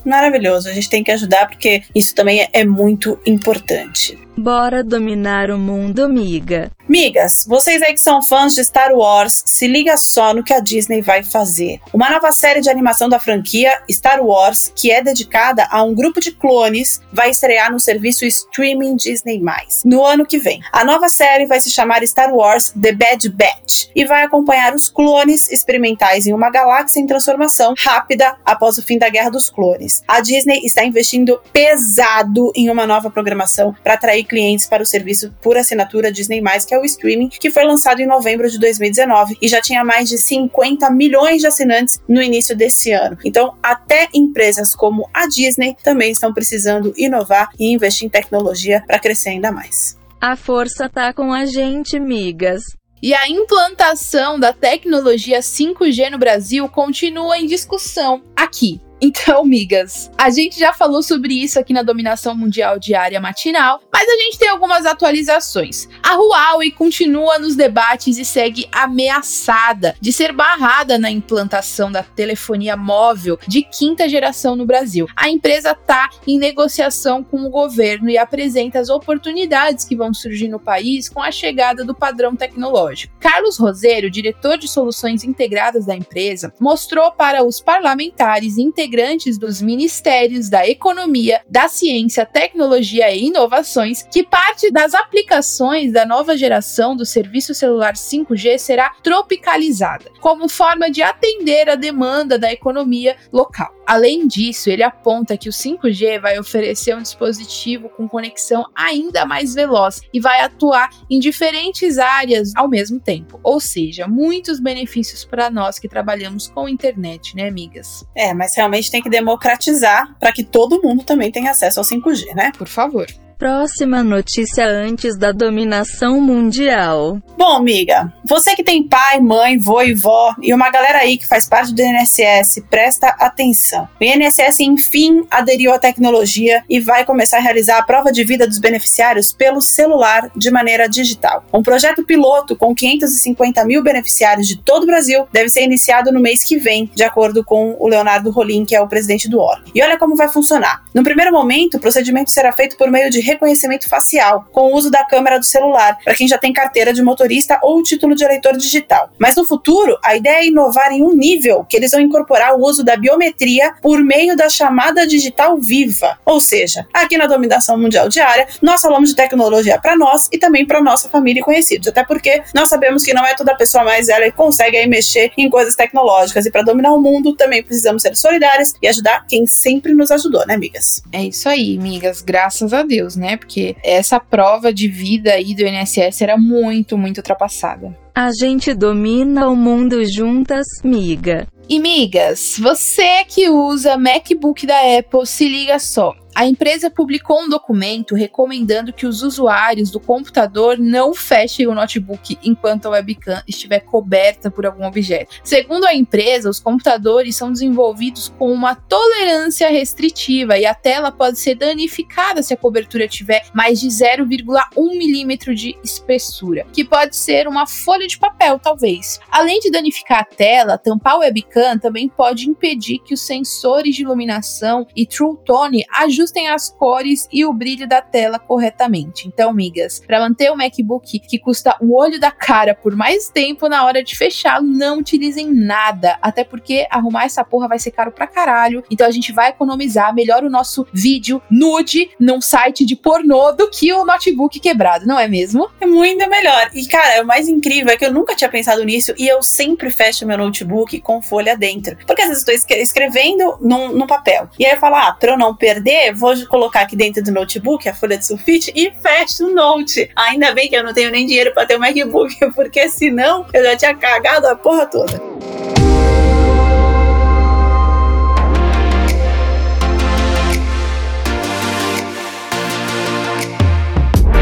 Maravilhoso, 0.05 0.69
a 0.69 0.73
gente 0.73 0.89
tem 0.89 1.03
que 1.03 1.11
ajudar 1.11 1.47
porque 1.47 1.83
isso 1.93 2.13
também 2.15 2.47
é 2.51 2.65
muito 2.65 3.19
importante. 3.25 4.17
Bora 4.39 4.85
dominar 4.85 5.51
o 5.51 5.57
mundo, 5.59 6.07
miga. 6.07 6.71
Migas, 6.87 7.45
vocês 7.45 7.81
aí 7.83 7.93
que 7.93 7.99
são 7.99 8.21
fãs 8.21 8.55
de 8.55 8.63
Star 8.63 8.93
Wars, 8.93 9.43
se 9.45 9.67
liga 9.67 9.97
só 9.97 10.33
no 10.33 10.43
que 10.43 10.53
a 10.53 10.61
Disney 10.61 11.01
vai 11.01 11.21
fazer. 11.23 11.79
Uma 11.93 12.09
nova 12.09 12.31
série 12.31 12.61
de 12.61 12.69
animação 12.69 13.09
da 13.09 13.19
franquia 13.19 13.71
Star 13.91 14.23
Wars, 14.23 14.71
que 14.73 14.91
é 14.91 15.03
dedicada 15.03 15.67
a 15.69 15.83
um 15.83 15.93
grupo 15.93 16.21
de 16.21 16.31
clones, 16.31 17.01
vai 17.11 17.29
estrear 17.29 17.69
no 17.69 17.81
serviço 17.81 18.25
streaming 18.25 18.95
Disney+, 18.95 19.39
no 19.83 20.03
ano 20.03 20.25
que 20.25 20.39
vem. 20.39 20.61
A 20.71 20.85
nova 20.85 21.09
série 21.09 21.45
vai 21.45 21.59
se 21.59 21.69
chamar 21.69 22.01
Star 22.07 22.33
Wars 22.33 22.73
The 22.81 22.93
Bad 22.93 23.29
Batch 23.29 23.89
e 23.93 24.05
vai 24.05 24.23
acompanhar 24.23 24.73
os 24.73 24.87
clones 24.87 25.51
experimentais 25.51 26.25
em 26.25 26.33
uma 26.33 26.49
galáxia 26.49 27.01
em 27.01 27.05
transformação 27.05 27.75
rápida 27.77 28.37
após 28.45 28.77
o 28.77 28.83
fim 28.83 28.97
da 28.97 29.09
Guerra 29.09 29.29
dos 29.29 29.49
Clones. 29.49 30.01
A 30.07 30.21
Disney 30.21 30.61
está 30.63 30.83
investindo 30.83 31.39
pesado 31.51 32.51
em 32.55 32.69
uma 32.69 32.87
nova 32.87 33.11
programação 33.11 33.75
para 33.83 33.95
atrair 33.95 34.28
clientes 34.29 34.67
para 34.67 34.83
o 34.83 34.85
serviço 34.85 35.33
por 35.41 35.57
assinatura 35.57 36.11
Disney+, 36.11 36.41
que 36.65 36.73
é 36.73 36.79
o 36.79 36.85
streaming, 36.85 37.29
que 37.29 37.49
foi 37.49 37.65
lançado 37.65 37.99
em 37.99 38.05
novembro 38.05 38.49
de 38.49 38.59
2019 38.59 39.37
e 39.41 39.47
já 39.47 39.61
tinha 39.61 39.83
mais 39.83 40.07
de 40.07 40.17
50 40.17 40.89
milhões 40.91 41.41
de 41.41 41.47
assinantes 41.47 41.99
no 42.07 42.21
início 42.21 42.55
desse 42.55 42.91
ano. 42.91 43.17
Então, 43.25 43.55
até 43.61 44.07
empresas 44.13 44.75
como 44.75 45.09
a 45.13 45.27
Disney 45.27 45.75
também 45.83 46.11
estão 46.11 46.33
precisando 46.33 46.93
inovar 46.95 47.49
e 47.59 47.73
investir 47.73 48.05
em 48.05 48.09
tecnologia 48.09 48.83
para 48.87 48.99
crescer 48.99 49.29
ainda 49.29 49.51
mais. 49.51 49.97
A 50.21 50.35
força 50.35 50.87
tá 50.87 51.11
com 51.11 51.33
a 51.33 51.45
gente, 51.45 51.99
migas. 51.99 52.61
E 53.01 53.13
a 53.13 53.29
implantação 53.29 54.37
da 54.37 54.51
tecnologia 54.51 55.39
5G 55.39 56.11
no 56.11 56.17
Brasil 56.17 56.67
continua 56.67 57.37
em 57.37 57.47
discussão 57.47 58.21
aqui 58.35 58.81
então, 59.01 59.45
migas, 59.45 60.11
a 60.17 60.29
gente 60.29 60.59
já 60.59 60.73
falou 60.73 61.01
sobre 61.01 61.33
isso 61.33 61.57
aqui 61.57 61.71
na 61.71 61.81
dominação 61.81 62.35
mundial 62.35 62.77
diária 62.77 63.19
matinal, 63.21 63.81
mas 63.93 64.07
a 64.09 64.17
gente 64.17 64.37
tem 64.37 64.49
algumas 64.49 64.85
atualizações. 64.85 65.87
A 66.03 66.15
Huawei 66.15 66.69
continua 66.71 67.39
nos 67.39 67.55
debates 67.55 68.17
e 68.17 68.25
segue 68.25 68.67
ameaçada 68.71 69.95
de 70.01 70.11
ser 70.11 70.33
barrada 70.33 70.97
na 70.97 71.09
implantação 71.09 71.89
da 71.89 72.03
telefonia 72.03 72.75
móvel 72.75 73.39
de 73.47 73.61
quinta 73.61 74.09
geração 74.09 74.55
no 74.55 74.65
Brasil. 74.65 75.07
A 75.15 75.29
empresa 75.29 75.71
está 75.71 76.09
em 76.27 76.37
negociação 76.37 77.23
com 77.23 77.45
o 77.45 77.49
governo 77.49 78.09
e 78.09 78.17
apresenta 78.17 78.79
as 78.79 78.89
oportunidades 78.89 79.85
que 79.85 79.95
vão 79.95 80.13
surgir 80.13 80.49
no 80.49 80.59
país 80.59 81.07
com 81.07 81.21
a 81.21 81.31
chegada 81.31 81.85
do 81.85 81.95
padrão 81.95 82.35
tecnológico. 82.35 83.13
Carlos 83.19 83.57
Roseiro, 83.57 84.09
diretor 84.09 84.57
de 84.57 84.67
soluções 84.67 85.23
integradas 85.23 85.85
da 85.85 85.95
empresa, 85.95 86.53
mostrou 86.59 87.11
para 87.13 87.45
os 87.45 87.61
parlamentares 87.61 88.57
integrantes 88.57 88.88
integrantes 88.89 89.37
dos 89.37 89.61
Ministérios 89.61 90.49
da 90.49 90.67
Economia, 90.67 91.41
da 91.47 91.69
Ciência, 91.69 92.25
Tecnologia 92.25 93.11
e 93.11 93.25
Inovações 93.25 94.01
que 94.11 94.23
parte 94.23 94.71
das 94.71 94.95
aplicações 94.95 95.93
da 95.93 96.05
nova 96.05 96.35
geração 96.35 96.95
do 96.95 97.05
serviço 97.05 97.53
celular 97.53 97.93
5G 97.93 98.57
será 98.57 98.89
tropicalizada, 99.03 100.09
como 100.19 100.49
forma 100.49 100.89
de 100.89 101.03
atender 101.03 101.69
a 101.69 101.75
demanda 101.75 102.39
da 102.39 102.51
economia 102.51 103.15
local. 103.31 103.78
Além 103.89 104.27
disso, 104.27 104.69
ele 104.69 104.83
aponta 104.83 105.35
que 105.35 105.49
o 105.49 105.51
5G 105.51 106.21
vai 106.21 106.37
oferecer 106.37 106.95
um 106.95 107.01
dispositivo 107.01 107.89
com 107.89 108.07
conexão 108.07 108.63
ainda 108.75 109.25
mais 109.25 109.55
veloz 109.55 110.01
e 110.13 110.19
vai 110.19 110.41
atuar 110.41 110.91
em 111.09 111.17
diferentes 111.17 111.97
áreas 111.97 112.53
ao 112.55 112.67
mesmo 112.67 112.99
tempo, 112.99 113.39
ou 113.41 113.59
seja, 113.59 114.07
muitos 114.07 114.59
benefícios 114.59 115.25
para 115.25 115.49
nós 115.49 115.79
que 115.79 115.89
trabalhamos 115.89 116.47
com 116.47 116.69
internet, 116.69 117.35
né, 117.35 117.47
amigas? 117.47 118.05
É, 118.15 118.31
mas 118.31 118.55
realmente 118.55 118.91
tem 118.91 119.01
que 119.01 119.09
democratizar 119.09 120.15
para 120.19 120.31
que 120.31 120.43
todo 120.43 120.79
mundo 120.83 121.03
também 121.03 121.31
tenha 121.31 121.49
acesso 121.49 121.79
ao 121.79 121.83
5G, 121.83 122.35
né? 122.35 122.51
Por 122.55 122.67
favor. 122.67 123.07
Próxima 123.39 124.03
notícia 124.03 124.67
antes 124.67 125.17
da 125.17 125.31
dominação 125.31 126.19
mundial. 126.19 127.21
Bom, 127.37 127.55
amiga, 127.55 128.13
você 128.25 128.53
que 128.53 128.65
tem 128.65 128.85
pai, 128.85 129.21
mãe, 129.21 129.57
vô 129.57 129.81
e 129.81 129.93
vó 129.93 130.35
e 130.41 130.53
uma 130.53 130.69
galera 130.69 130.97
aí 130.97 131.17
que 131.17 131.25
faz 131.25 131.47
parte 131.47 131.73
do 131.73 131.81
INSS, 131.81 132.61
presta 132.69 133.07
atenção. 133.17 133.87
O 133.97 134.03
INSS, 134.03 134.59
enfim, 134.59 135.25
aderiu 135.31 135.73
à 135.73 135.79
tecnologia 135.79 136.65
e 136.69 136.81
vai 136.81 137.05
começar 137.05 137.37
a 137.37 137.39
realizar 137.39 137.77
a 137.77 137.83
prova 137.83 138.11
de 138.11 138.25
vida 138.25 138.45
dos 138.45 138.59
beneficiários 138.59 139.31
pelo 139.31 139.61
celular 139.61 140.29
de 140.35 140.51
maneira 140.51 140.89
digital. 140.89 141.45
Um 141.53 141.63
projeto 141.63 142.03
piloto 142.03 142.57
com 142.57 142.75
550 142.75 143.63
mil 143.63 143.81
beneficiários 143.81 144.49
de 144.49 144.57
todo 144.57 144.83
o 144.83 144.87
Brasil 144.87 145.25
deve 145.31 145.47
ser 145.47 145.63
iniciado 145.63 146.11
no 146.11 146.19
mês 146.19 146.43
que 146.43 146.57
vem, 146.57 146.91
de 146.93 147.03
acordo 147.03 147.41
com 147.41 147.77
o 147.79 147.87
Leonardo 147.87 148.31
Rolim, 148.31 148.65
que 148.65 148.75
é 148.75 148.81
o 148.81 148.87
presidente 148.89 149.29
do 149.29 149.39
órgão. 149.39 149.71
E 149.73 149.81
olha 149.81 149.97
como 149.97 150.17
vai 150.17 150.27
funcionar. 150.27 150.83
No 150.93 151.03
primeiro 151.03 151.31
momento, 151.31 151.77
o 151.77 151.79
procedimento 151.79 152.31
será 152.31 152.51
feito 152.51 152.75
por 152.75 152.91
meio 152.91 153.09
de 153.09 153.28
reconhecimento 153.29 153.87
facial, 153.87 154.45
com 154.51 154.71
o 154.71 154.75
uso 154.75 154.91
da 154.91 155.05
câmera 155.05 155.39
do 155.39 155.45
celular, 155.45 155.97
para 156.03 156.15
quem 156.15 156.27
já 156.27 156.37
tem 156.37 156.53
carteira 156.53 156.93
de 156.93 157.01
motorista 157.01 157.59
ou 157.61 157.81
título 157.81 158.15
de 158.15 158.23
eleitor 158.23 158.57
digital. 158.57 159.09
Mas 159.17 159.35
no 159.35 159.45
futuro, 159.45 159.97
a 160.03 160.15
ideia 160.15 160.39
é 160.39 160.47
inovar 160.47 160.91
em 160.91 161.01
um 161.01 161.13
nível 161.13 161.65
que 161.67 161.77
eles 161.77 161.91
vão 161.91 162.01
incorporar 162.01 162.55
o 162.55 162.63
uso 162.63 162.83
da 162.83 162.95
biometria 162.95 163.73
por 163.81 164.03
meio 164.03 164.35
da 164.35 164.49
chamada 164.49 165.07
digital 165.07 165.57
viva. 165.57 166.19
Ou 166.25 166.39
seja, 166.39 166.85
aqui 166.93 167.17
na 167.17 167.27
Dominação 167.27 167.77
Mundial 167.77 168.09
Diária, 168.09 168.47
nós 168.61 168.81
falamos 168.81 169.09
de 169.09 169.15
tecnologia 169.15 169.79
para 169.79 169.95
nós 169.95 170.27
e 170.31 170.37
também 170.37 170.65
para 170.65 170.81
nossa 170.81 171.09
família 171.09 171.41
e 171.41 171.43
conhecidos, 171.43 171.87
até 171.87 172.03
porque 172.03 172.41
nós 172.53 172.69
sabemos 172.69 173.03
que 173.03 173.13
não 173.13 173.25
é 173.25 173.35
toda 173.35 173.55
pessoa 173.55 173.83
mais 173.83 174.07
que 174.07 174.31
consegue 174.31 174.77
aí 174.77 174.87
mexer 174.87 175.31
em 175.37 175.49
coisas 175.49 175.75
tecnológicas 175.75 176.45
e 176.45 176.51
para 176.51 176.61
dominar 176.61 176.91
o 176.93 177.01
mundo 177.01 177.35
também 177.35 177.63
precisamos 177.63 178.01
ser 178.01 178.15
solidárias 178.15 178.73
e 178.81 178.87
ajudar 178.87 179.25
quem 179.27 179.45
sempre 179.45 179.93
nos 179.93 180.11
ajudou, 180.11 180.45
né, 180.47 180.55
amigas? 180.55 181.01
É 181.11 181.23
isso 181.23 181.47
aí, 181.47 181.77
amigas, 181.77 182.21
graças 182.21 182.73
a 182.73 182.83
Deus, 182.83 183.15
né? 183.19 183.37
Porque 183.37 183.75
essa 183.83 184.19
prova 184.19 184.73
de 184.73 184.87
vida 184.87 185.33
aí 185.33 185.53
do 185.53 185.61
INSS 185.61 186.21
era 186.21 186.37
muito, 186.37 186.97
muito 186.97 187.17
ultrapassada. 187.17 187.95
A 188.15 188.31
gente 188.31 188.73
domina 188.73 189.47
o 189.47 189.55
mundo 189.55 190.03
juntas, 190.05 190.65
miga. 190.83 191.47
E 191.69 191.79
migas, 191.79 192.57
você 192.59 193.23
que 193.25 193.47
usa 193.47 193.95
MacBook 193.95 194.65
da 194.65 194.97
Apple, 194.97 195.25
se 195.25 195.47
liga 195.47 195.77
só. 195.77 196.15
A 196.39 196.45
empresa 196.45 196.89
publicou 196.89 197.41
um 197.41 197.49
documento 197.49 198.15
recomendando 198.15 198.93
que 198.93 199.05
os 199.05 199.23
usuários 199.23 199.91
do 199.91 199.99
computador 199.99 200.77
não 200.79 201.13
fechem 201.13 201.67
o 201.67 201.75
notebook 201.75 202.39
enquanto 202.41 202.85
a 202.85 202.91
webcam 202.91 203.43
estiver 203.45 203.81
coberta 203.81 204.49
por 204.49 204.65
algum 204.65 204.85
objeto. 204.85 205.35
Segundo 205.43 205.85
a 205.85 205.93
empresa, 205.93 206.49
os 206.49 206.57
computadores 206.57 207.35
são 207.35 207.51
desenvolvidos 207.51 208.33
com 208.39 208.53
uma 208.53 208.73
tolerância 208.73 209.69
restritiva 209.69 210.57
e 210.57 210.65
a 210.65 210.73
tela 210.73 211.11
pode 211.11 211.37
ser 211.37 211.55
danificada 211.55 212.41
se 212.41 212.53
a 212.53 212.57
cobertura 212.57 213.05
tiver 213.05 213.43
mais 213.53 213.81
de 213.81 213.89
0,1 213.89 214.97
milímetro 214.97 215.53
de 215.53 215.77
espessura, 215.83 216.65
que 216.71 216.85
pode 216.85 217.17
ser 217.17 217.49
uma 217.49 217.67
folha 217.67 218.07
de 218.07 218.17
papel, 218.17 218.57
talvez. 218.59 219.19
Além 219.29 219.59
de 219.59 219.69
danificar 219.69 220.21
a 220.21 220.23
tela, 220.23 220.77
tampar 220.77 221.17
o 221.17 221.19
webcam 221.19 221.77
também 221.77 222.07
pode 222.07 222.49
impedir 222.49 222.99
que 222.99 223.13
os 223.13 223.19
sensores 223.19 223.93
de 223.93 224.03
iluminação 224.03 224.87
e 224.95 225.05
True 225.05 225.35
Tone 225.43 225.83
ajustem 225.91 226.28
ajustem 226.29 226.47
as 226.47 226.69
cores 226.69 227.27
e 227.31 227.45
o 227.45 227.51
brilho 227.51 227.87
da 227.87 228.01
tela 228.01 228.37
corretamente. 228.37 229.27
Então, 229.27 229.51
migas, 229.51 230.01
para 230.05 230.19
manter 230.19 230.51
o 230.51 230.55
MacBook 230.55 231.19
que 231.19 231.39
custa 231.39 231.75
o 231.81 231.97
olho 231.97 232.19
da 232.19 232.31
cara 232.31 232.75
por 232.75 232.95
mais 232.95 233.29
tempo 233.29 233.67
na 233.67 233.85
hora 233.85 234.03
de 234.03 234.15
fechá-lo, 234.15 234.65
não 234.65 234.99
utilizem 234.99 235.51
nada, 235.51 236.17
até 236.21 236.43
porque 236.43 236.87
arrumar 236.89 237.25
essa 237.25 237.43
porra 237.43 237.67
vai 237.67 237.79
ser 237.79 237.91
caro 237.91 238.11
pra 238.11 238.27
caralho. 238.27 238.83
Então 238.91 239.07
a 239.07 239.11
gente 239.11 239.31
vai 239.31 239.49
economizar 239.49 240.13
melhor 240.13 240.43
o 240.43 240.49
nosso 240.49 240.85
vídeo 240.93 241.41
nude 241.49 242.11
num 242.19 242.41
site 242.41 242.85
de 242.85 242.95
pornô 242.95 243.51
do 243.51 243.69
que 243.69 243.91
o 243.91 244.05
notebook 244.05 244.59
quebrado, 244.59 245.05
não 245.05 245.19
é 245.19 245.27
mesmo? 245.27 245.69
É 245.81 245.85
muito 245.85 246.29
melhor. 246.29 246.69
E 246.73 246.85
cara, 246.85 247.23
o 247.23 247.25
mais 247.25 247.47
incrível 247.47 247.91
é 247.93 247.97
que 247.97 248.05
eu 248.05 248.13
nunca 248.13 248.35
tinha 248.35 248.49
pensado 248.49 248.83
nisso 248.83 249.13
e 249.17 249.27
eu 249.27 249.41
sempre 249.41 249.89
fecho 249.89 250.25
meu 250.25 250.37
notebook 250.37 250.99
com 251.01 251.21
folha 251.21 251.57
dentro. 251.57 251.97
Porque 252.05 252.21
às 252.21 252.29
vezes 252.29 252.47
estou 252.47 252.75
escrevendo 252.77 253.57
num, 253.61 253.93
num 253.93 254.07
papel. 254.07 254.49
E 254.59 254.65
aí 254.65 254.73
eu 254.73 254.79
falo, 254.79 254.95
ah, 254.95 255.15
pra 255.19 255.31
eu 255.31 255.37
não 255.37 255.55
perder, 255.55 256.08
vou 256.13 256.33
colocar 256.47 256.81
aqui 256.81 256.95
dentro 256.95 257.23
do 257.23 257.31
notebook 257.31 257.87
a 257.87 257.93
folha 257.93 258.17
de 258.17 258.25
sulfite 258.25 258.71
e 258.75 258.91
fecho 258.91 259.47
o 259.47 259.53
note. 259.53 260.09
Ainda 260.15 260.53
bem 260.53 260.69
que 260.69 260.75
eu 260.75 260.83
não 260.83 260.93
tenho 260.93 261.11
nem 261.11 261.25
dinheiro 261.25 261.53
para 261.53 261.65
ter 261.65 261.77
um 261.77 261.79
MacBook, 261.79 262.35
porque 262.53 262.89
senão 262.89 263.45
eu 263.53 263.63
já 263.63 263.75
tinha 263.75 263.95
cagado 263.95 264.47
a 264.47 264.55
porra 264.55 264.85
toda. 264.85 265.19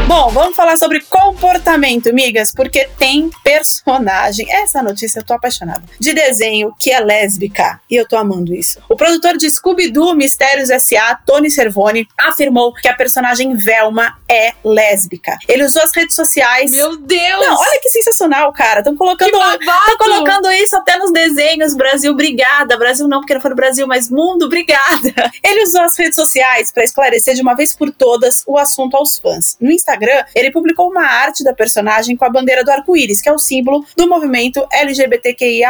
Bom, 0.08 0.30
vamos 0.30 0.56
falar 0.56 0.78
sobre 0.78 1.02
comportamento, 1.02 2.14
migas, 2.14 2.50
porque 2.50 2.88
tem 2.98 3.30
personagem. 3.44 4.50
Essa 4.50 4.82
notícia 4.82 5.18
eu 5.18 5.22
tô 5.22 5.34
apaixonada. 5.34 5.82
De 6.00 6.14
desenho 6.14 6.74
que 6.78 6.90
é 6.90 6.98
lésbica. 6.98 7.78
E 7.90 7.94
eu 7.94 8.08
tô 8.08 8.16
amando 8.16 8.54
isso. 8.54 8.80
O 8.88 8.96
produtor 8.96 9.36
de 9.36 9.50
Scooby-Doo 9.50 10.14
Mistérios 10.14 10.70
S.A., 10.70 11.14
Tony 11.14 11.50
Cervoni, 11.50 12.08
afirmou 12.18 12.72
que 12.72 12.88
a 12.88 12.94
personagem 12.94 13.54
Velma 13.54 14.16
é 14.26 14.54
lésbica. 14.64 15.36
Ele 15.46 15.62
usou 15.62 15.82
as 15.82 15.94
redes 15.94 16.16
sociais. 16.16 16.70
Meu 16.70 16.96
Deus! 16.96 17.46
Não, 17.46 17.58
olha 17.58 17.78
que 17.78 17.90
sensacional, 17.90 18.50
cara. 18.50 18.80
Estão 18.80 18.96
colocando, 18.96 19.30
tão 19.30 19.98
colocando 19.98 20.50
isso 20.52 20.74
até 20.74 20.96
nos 20.96 21.12
desenhos. 21.12 21.74
Brasil, 21.74 22.12
obrigada. 22.12 22.78
Brasil 22.78 23.06
não, 23.06 23.20
porque 23.20 23.34
não 23.34 23.42
foi 23.42 23.50
no 23.50 23.56
Brasil, 23.56 23.86
mas 23.86 24.08
mundo, 24.08 24.46
obrigada. 24.46 25.12
Ele 25.44 25.64
usou 25.64 25.82
as 25.82 25.98
redes 25.98 26.14
sociais 26.14 26.72
para 26.72 26.82
esclarecer 26.82 27.34
de 27.34 27.42
uma 27.42 27.54
vez 27.54 27.76
por 27.76 27.90
todas 27.90 28.42
o 28.46 28.56
assunto 28.56 28.96
aos 28.96 29.18
fãs. 29.18 29.54
No 29.60 29.70
Instagram, 29.70 29.97
ele 30.34 30.50
publicou 30.50 30.90
uma 30.90 31.04
arte 31.04 31.42
da 31.44 31.52
personagem 31.52 32.16
com 32.16 32.24
a 32.24 32.30
bandeira 32.30 32.64
do 32.64 32.70
arco-íris, 32.70 33.20
que 33.20 33.28
é 33.28 33.32
o 33.32 33.38
símbolo 33.38 33.84
do 33.96 34.08
movimento 34.08 34.66
LGBTQIA. 34.72 35.68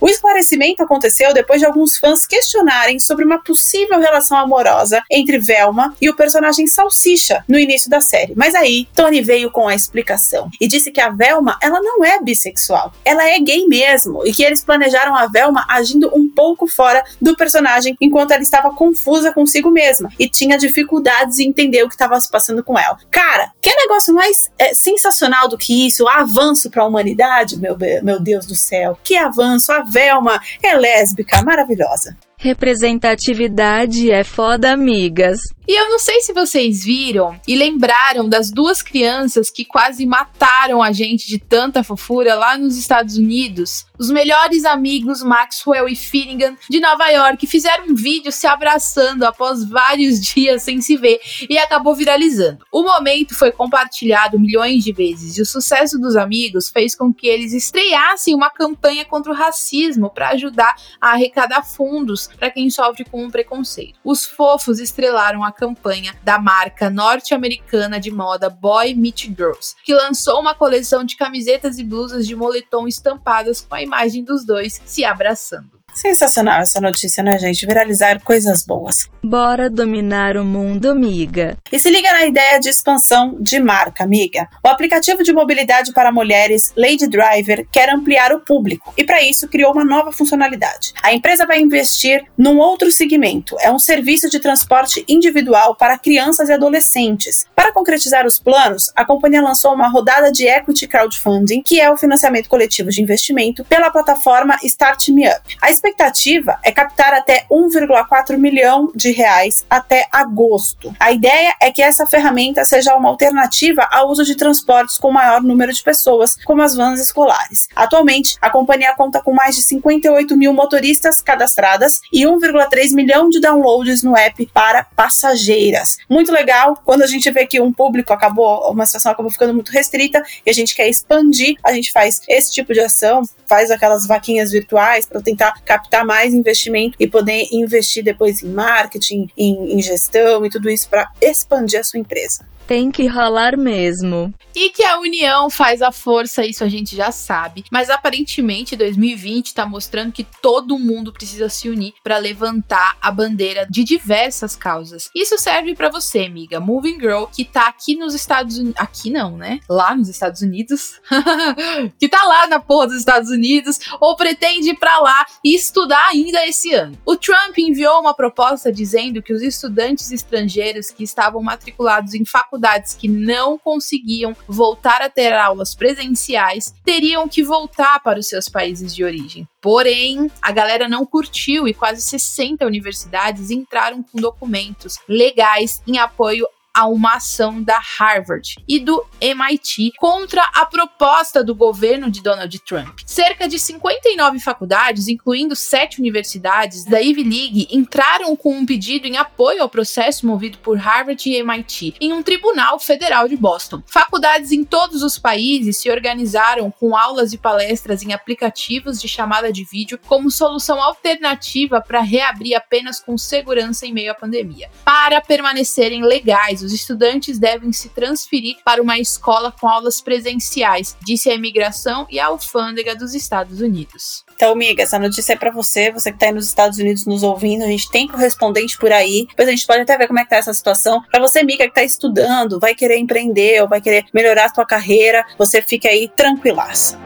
O 0.00 0.08
esclarecimento 0.08 0.82
aconteceu 0.82 1.32
depois 1.32 1.60
de 1.60 1.66
alguns 1.66 1.96
fãs 1.96 2.26
questionarem 2.26 2.98
sobre 2.98 3.24
uma 3.24 3.42
possível 3.42 3.98
relação 3.98 4.36
amorosa 4.36 5.02
entre 5.10 5.38
Velma 5.38 5.94
e 6.00 6.10
o 6.10 6.16
personagem 6.16 6.66
Salsicha 6.66 7.44
no 7.48 7.58
início 7.58 7.88
da 7.88 8.00
série. 8.00 8.34
Mas 8.36 8.54
aí, 8.54 8.88
Tony 8.94 9.22
veio 9.22 9.50
com 9.50 9.68
a 9.68 9.74
explicação 9.74 10.50
e 10.60 10.68
disse 10.68 10.90
que 10.90 11.00
a 11.00 11.08
Velma, 11.08 11.58
ela 11.62 11.80
não 11.80 12.04
é 12.04 12.20
bissexual, 12.20 12.92
ela 13.04 13.28
é 13.28 13.38
gay 13.38 13.66
mesmo 13.66 14.26
e 14.26 14.32
que 14.32 14.42
eles 14.42 14.62
planejaram 14.62 15.14
a 15.14 15.26
Velma 15.26 15.64
agindo 15.68 16.10
um 16.14 16.28
pouco 16.28 16.66
fora 16.66 17.02
do 17.20 17.36
personagem 17.36 17.96
enquanto 18.00 18.32
ela 18.32 18.42
estava 18.42 18.74
confusa 18.74 19.32
consigo 19.32 19.70
mesma 19.70 20.10
e 20.18 20.28
tinha 20.28 20.58
dificuldades 20.58 21.38
em 21.38 21.48
entender 21.48 21.82
o 21.82 21.88
que 21.88 21.94
estava 21.94 22.20
se 22.20 22.30
passando 22.30 22.62
com 22.62 22.78
ela. 22.78 22.98
Cara, 23.10 23.52
que 23.66 23.74
negócio 23.74 24.14
mais 24.14 24.48
é, 24.56 24.72
sensacional 24.72 25.48
do 25.48 25.58
que 25.58 25.88
isso? 25.88 26.06
Avanço 26.06 26.70
para 26.70 26.84
a 26.84 26.86
humanidade, 26.86 27.58
meu, 27.58 27.76
meu 28.00 28.20
Deus 28.20 28.46
do 28.46 28.54
céu. 28.54 28.96
Que 29.02 29.16
avanço. 29.16 29.72
A 29.72 29.82
Velma 29.82 30.40
é 30.62 30.72
lésbica, 30.76 31.42
maravilhosa. 31.42 32.16
Representatividade 32.38 34.08
é 34.08 34.22
foda, 34.22 34.70
amigas. 34.70 35.40
E 35.68 35.72
eu 35.72 35.90
não 35.90 35.98
sei 35.98 36.20
se 36.20 36.32
vocês 36.32 36.84
viram 36.84 37.40
e 37.46 37.56
lembraram 37.56 38.28
das 38.28 38.52
duas 38.52 38.82
crianças 38.82 39.50
que 39.50 39.64
quase 39.64 40.06
mataram 40.06 40.80
a 40.80 40.92
gente 40.92 41.26
de 41.26 41.40
tanta 41.40 41.82
fofura 41.82 42.36
lá 42.36 42.56
nos 42.56 42.76
Estados 42.76 43.16
Unidos. 43.16 43.84
Os 43.98 44.08
melhores 44.08 44.64
amigos 44.64 45.24
Maxwell 45.24 45.88
e 45.88 45.96
Finnegan 45.96 46.56
de 46.70 46.78
Nova 46.78 47.08
York 47.08 47.48
fizeram 47.48 47.86
um 47.86 47.96
vídeo 47.96 48.30
se 48.30 48.46
abraçando 48.46 49.24
após 49.24 49.68
vários 49.68 50.20
dias 50.22 50.62
sem 50.62 50.80
se 50.80 50.96
ver 50.96 51.18
e 51.50 51.58
acabou 51.58 51.96
viralizando. 51.96 52.64
O 52.70 52.84
momento 52.84 53.34
foi 53.34 53.50
compartilhado 53.50 54.38
milhões 54.38 54.84
de 54.84 54.92
vezes 54.92 55.36
e 55.36 55.42
o 55.42 55.46
sucesso 55.46 55.98
dos 55.98 56.14
amigos 56.14 56.70
fez 56.70 56.94
com 56.94 57.12
que 57.12 57.26
eles 57.26 57.52
estreassem 57.52 58.36
uma 58.36 58.50
campanha 58.50 59.04
contra 59.04 59.32
o 59.32 59.34
racismo 59.34 60.10
para 60.10 60.28
ajudar 60.28 60.76
a 61.00 61.10
arrecadar 61.10 61.64
fundos 61.64 62.28
para 62.38 62.50
quem 62.52 62.70
sofre 62.70 63.04
com 63.04 63.24
um 63.24 63.30
preconceito. 63.30 63.98
Os 64.04 64.24
fofos 64.24 64.78
estrelaram 64.78 65.42
a 65.42 65.55
campanha 65.56 66.14
da 66.22 66.38
marca 66.38 66.90
norte-americana 66.90 67.98
de 67.98 68.10
moda 68.10 68.50
Boy 68.50 68.94
Meet 68.94 69.28
Girls, 69.28 69.74
que 69.84 69.94
lançou 69.94 70.40
uma 70.40 70.54
coleção 70.54 71.02
de 71.02 71.16
camisetas 71.16 71.78
e 71.78 71.84
blusas 71.84 72.26
de 72.26 72.36
moletom 72.36 72.86
estampadas 72.86 73.60
com 73.60 73.74
a 73.74 73.82
imagem 73.82 74.22
dos 74.22 74.44
dois 74.44 74.80
se 74.84 75.04
abraçando. 75.04 75.75
Sensacional 75.96 76.60
essa 76.60 76.78
notícia, 76.78 77.22
né, 77.22 77.38
gente? 77.38 77.64
Viralizar 77.66 78.20
coisas 78.22 78.62
boas. 78.62 79.08
Bora 79.24 79.70
dominar 79.70 80.36
o 80.36 80.44
mundo, 80.44 80.90
amiga. 80.90 81.56
E 81.72 81.78
se 81.78 81.88
liga 81.88 82.12
na 82.12 82.26
ideia 82.26 82.60
de 82.60 82.68
expansão 82.68 83.34
de 83.40 83.58
marca, 83.58 84.04
amiga. 84.04 84.46
O 84.62 84.68
aplicativo 84.68 85.22
de 85.22 85.32
mobilidade 85.32 85.94
para 85.94 86.12
mulheres 86.12 86.70
Lady 86.76 87.08
Driver 87.08 87.66
quer 87.72 87.88
ampliar 87.88 88.30
o 88.32 88.40
público 88.40 88.92
e 88.94 89.04
para 89.04 89.22
isso 89.22 89.48
criou 89.48 89.72
uma 89.72 89.86
nova 89.86 90.12
funcionalidade. 90.12 90.92
A 91.02 91.14
empresa 91.14 91.46
vai 91.46 91.60
investir 91.60 92.22
num 92.36 92.58
outro 92.58 92.92
segmento. 92.92 93.56
É 93.60 93.72
um 93.72 93.78
serviço 93.78 94.28
de 94.28 94.38
transporte 94.38 95.02
individual 95.08 95.74
para 95.76 95.96
crianças 95.96 96.50
e 96.50 96.52
adolescentes. 96.52 97.46
Para 97.54 97.72
concretizar 97.72 98.26
os 98.26 98.38
planos, 98.38 98.92
a 98.94 99.04
companhia 99.04 99.40
lançou 99.40 99.72
uma 99.72 99.88
rodada 99.88 100.30
de 100.30 100.46
equity 100.46 100.86
crowdfunding, 100.86 101.62
que 101.62 101.80
é 101.80 101.90
o 101.90 101.96
financiamento 101.96 102.50
coletivo 102.50 102.90
de 102.90 103.02
investimento 103.02 103.64
pela 103.64 103.90
plataforma 103.90 104.58
Start 104.62 105.08
Me 105.08 105.26
Up. 105.26 105.56
A 105.62 105.70
expectativa 105.86 106.58
é 106.64 106.72
captar 106.72 107.14
até 107.14 107.46
1,4 107.50 108.36
milhão 108.36 108.90
de 108.94 109.12
reais 109.12 109.64
até 109.70 110.08
agosto. 110.10 110.94
A 110.98 111.12
ideia 111.12 111.54
é 111.60 111.70
que 111.70 111.80
essa 111.80 112.06
ferramenta 112.06 112.64
seja 112.64 112.96
uma 112.96 113.08
alternativa 113.08 113.86
ao 113.90 114.10
uso 114.10 114.24
de 114.24 114.36
transportes 114.36 114.98
com 114.98 115.12
maior 115.12 115.42
número 115.42 115.72
de 115.72 115.82
pessoas, 115.82 116.36
como 116.44 116.62
as 116.62 116.74
vans 116.74 117.00
escolares. 117.00 117.68
Atualmente, 117.74 118.36
a 118.40 118.50
companhia 118.50 118.94
conta 118.94 119.20
com 119.20 119.32
mais 119.32 119.54
de 119.54 119.62
58 119.62 120.36
mil 120.36 120.52
motoristas 120.52 121.20
cadastradas 121.20 122.00
e 122.12 122.24
1,3 122.24 122.92
milhão 122.92 123.28
de 123.28 123.40
downloads 123.40 124.02
no 124.02 124.16
app 124.16 124.44
para 124.52 124.84
passageiras. 124.96 125.96
Muito 126.08 126.32
legal 126.32 126.80
quando 126.84 127.02
a 127.02 127.06
gente 127.06 127.30
vê 127.30 127.46
que 127.46 127.60
um 127.60 127.72
público 127.72 128.12
acabou, 128.12 128.70
uma 128.72 128.86
situação 128.86 129.12
acabou 129.12 129.30
ficando 129.30 129.54
muito 129.54 129.70
restrita 129.70 130.22
e 130.44 130.50
a 130.50 130.52
gente 130.52 130.74
quer 130.74 130.88
expandir, 130.88 131.56
a 131.62 131.72
gente 131.72 131.92
faz 131.92 132.20
esse 132.28 132.52
tipo 132.52 132.72
de 132.72 132.80
ação, 132.80 133.22
faz 133.46 133.70
aquelas 133.70 134.06
vaquinhas 134.06 134.50
virtuais 134.50 135.06
para 135.06 135.20
tentar 135.20 135.54
captar 135.64 135.75
mais 136.04 136.34
investimento 136.34 136.96
e 136.98 137.06
poder 137.06 137.46
investir 137.52 138.04
depois 138.04 138.42
em 138.42 138.48
marketing, 138.48 139.28
em, 139.36 139.74
em 139.74 139.82
gestão 139.82 140.44
e 140.44 140.50
tudo 140.50 140.70
isso 140.70 140.88
para 140.88 141.10
expandir 141.20 141.80
a 141.80 141.84
sua 141.84 142.00
empresa. 142.00 142.46
Tem 142.66 142.90
que 142.90 143.06
rolar 143.06 143.56
mesmo. 143.56 144.34
E 144.54 144.70
que 144.70 144.84
a 144.84 144.98
união 144.98 145.48
faz 145.48 145.80
a 145.82 145.92
força, 145.92 146.44
isso 146.44 146.64
a 146.64 146.68
gente 146.68 146.96
já 146.96 147.12
sabe. 147.12 147.64
Mas 147.70 147.88
aparentemente 147.88 148.74
2020 148.74 149.46
está 149.46 149.64
mostrando 149.64 150.10
que 150.10 150.26
todo 150.42 150.78
mundo 150.78 151.12
precisa 151.12 151.48
se 151.48 151.68
unir 151.68 151.94
para 152.02 152.18
levantar 152.18 152.96
a 153.00 153.10
bandeira 153.10 153.66
de 153.70 153.84
diversas 153.84 154.56
causas. 154.56 155.10
Isso 155.14 155.38
serve 155.38 155.76
para 155.76 155.90
você, 155.90 156.20
amiga, 156.20 156.58
Moving 156.58 156.98
Girl, 156.98 157.26
que 157.26 157.44
tá 157.44 157.68
aqui 157.68 157.94
nos 157.94 158.14
Estados 158.14 158.58
Unidos. 158.58 158.80
Aqui 158.80 159.10
não, 159.10 159.36
né? 159.36 159.60
Lá 159.68 159.94
nos 159.94 160.08
Estados 160.08 160.42
Unidos. 160.42 161.00
que 162.00 162.08
tá 162.08 162.24
lá 162.24 162.48
na 162.48 162.58
porra 162.58 162.88
dos 162.88 162.96
Estados 162.96 163.30
Unidos, 163.30 163.78
ou 164.00 164.16
pretende 164.16 164.70
ir 164.70 164.78
pra 164.78 164.98
lá 164.98 165.24
e 165.44 165.54
estudar 165.66 166.08
ainda 166.08 166.46
esse 166.46 166.72
ano. 166.72 166.96
O 167.04 167.16
Trump 167.16 167.58
enviou 167.58 168.00
uma 168.00 168.14
proposta 168.14 168.72
dizendo 168.72 169.22
que 169.22 169.32
os 169.32 169.42
estudantes 169.42 170.12
estrangeiros 170.12 170.90
que 170.90 171.02
estavam 171.02 171.42
matriculados 171.42 172.14
em 172.14 172.24
faculdades 172.24 172.94
que 172.94 173.08
não 173.08 173.58
conseguiam 173.58 174.36
voltar 174.46 175.02
a 175.02 175.10
ter 175.10 175.32
aulas 175.32 175.74
presenciais 175.74 176.72
teriam 176.84 177.28
que 177.28 177.42
voltar 177.42 178.00
para 178.00 178.18
os 178.18 178.28
seus 178.28 178.48
países 178.48 178.94
de 178.94 179.04
origem. 179.04 179.46
Porém, 179.60 180.30
a 180.40 180.52
galera 180.52 180.88
não 180.88 181.04
curtiu 181.04 181.66
e 181.66 181.74
quase 181.74 182.00
60 182.00 182.64
universidades 182.64 183.50
entraram 183.50 184.02
com 184.02 184.20
documentos 184.20 184.98
legais 185.08 185.82
em 185.86 185.98
apoio 185.98 186.46
a 186.76 186.86
uma 186.86 187.14
ação 187.14 187.62
da 187.62 187.80
Harvard 187.98 188.56
e 188.68 188.78
do 188.78 189.02
MIT 189.18 189.92
contra 189.96 190.42
a 190.54 190.66
proposta 190.66 191.42
do 191.42 191.54
governo 191.54 192.10
de 192.10 192.22
Donald 192.22 192.58
Trump. 192.60 192.98
Cerca 193.06 193.48
de 193.48 193.58
59 193.58 194.38
faculdades, 194.40 195.08
incluindo 195.08 195.56
sete 195.56 195.98
universidades 195.98 196.84
da 196.84 197.00
Ivy 197.00 197.22
League, 197.22 197.68
entraram 197.70 198.36
com 198.36 198.54
um 198.54 198.66
pedido 198.66 199.06
em 199.06 199.16
apoio 199.16 199.62
ao 199.62 199.70
processo 199.70 200.26
movido 200.26 200.58
por 200.58 200.76
Harvard 200.76 201.26
e 201.26 201.36
MIT 201.36 201.94
em 201.98 202.12
um 202.12 202.22
tribunal 202.22 202.78
federal 202.78 203.26
de 203.26 203.36
Boston. 203.36 203.82
Faculdades 203.86 204.52
em 204.52 204.62
todos 204.62 205.02
os 205.02 205.18
países 205.18 205.78
se 205.78 205.90
organizaram 205.90 206.70
com 206.70 206.94
aulas 206.94 207.32
e 207.32 207.38
palestras 207.38 208.02
em 208.02 208.12
aplicativos 208.12 209.00
de 209.00 209.08
chamada 209.08 209.50
de 209.50 209.64
vídeo 209.64 209.98
como 210.06 210.30
solução 210.30 210.82
alternativa 210.82 211.80
para 211.80 212.02
reabrir 212.02 212.54
apenas 212.54 213.00
com 213.00 213.16
segurança 213.16 213.86
em 213.86 213.94
meio 213.94 214.12
à 214.12 214.14
pandemia. 214.14 214.68
Para 214.84 215.22
permanecerem 215.22 216.04
legais, 216.04 216.65
os 216.66 216.72
estudantes 216.72 217.38
devem 217.38 217.72
se 217.72 217.88
transferir 217.88 218.56
para 218.64 218.82
uma 218.82 218.98
escola 218.98 219.52
com 219.52 219.68
aulas 219.68 220.00
presenciais, 220.00 220.96
disse 221.02 221.30
a 221.30 221.34
imigração 221.34 222.06
e 222.10 222.18
a 222.18 222.26
alfândega 222.26 222.94
dos 222.96 223.14
Estados 223.14 223.60
Unidos. 223.60 224.24
Então, 224.34 224.52
amiga, 224.52 224.82
essa 224.82 224.98
notícia 224.98 225.32
é 225.32 225.36
para 225.36 225.50
você, 225.50 225.90
você 225.92 226.12
que 226.12 226.18
tá 226.18 226.26
aí 226.26 226.32
nos 226.32 226.46
Estados 226.46 226.78
Unidos 226.78 227.06
nos 227.06 227.22
ouvindo, 227.22 227.64
a 227.64 227.68
gente 227.68 227.90
tem 227.90 228.08
correspondente 228.08 228.76
por 228.76 228.92
aí. 228.92 229.26
Depois 229.28 229.48
a 229.48 229.52
gente 229.52 229.66
pode 229.66 229.82
até 229.82 229.96
ver 229.96 230.08
como 230.08 230.18
é 230.18 230.24
que 230.24 230.30
tá 230.30 230.36
essa 230.36 230.52
situação. 230.52 231.02
Para 231.10 231.20
você, 231.20 231.38
amiga, 231.38 231.66
que 231.68 231.74
tá 231.74 231.84
estudando, 231.84 232.58
vai 232.58 232.74
querer 232.74 232.98
empreender 232.98 233.62
ou 233.62 233.68
vai 233.68 233.80
querer 233.80 234.04
melhorar 234.12 234.46
a 234.46 234.54
sua 234.54 234.66
carreira, 234.66 235.24
você 235.38 235.62
fica 235.62 235.88
aí 235.88 236.08
tranquilaço. 236.08 236.98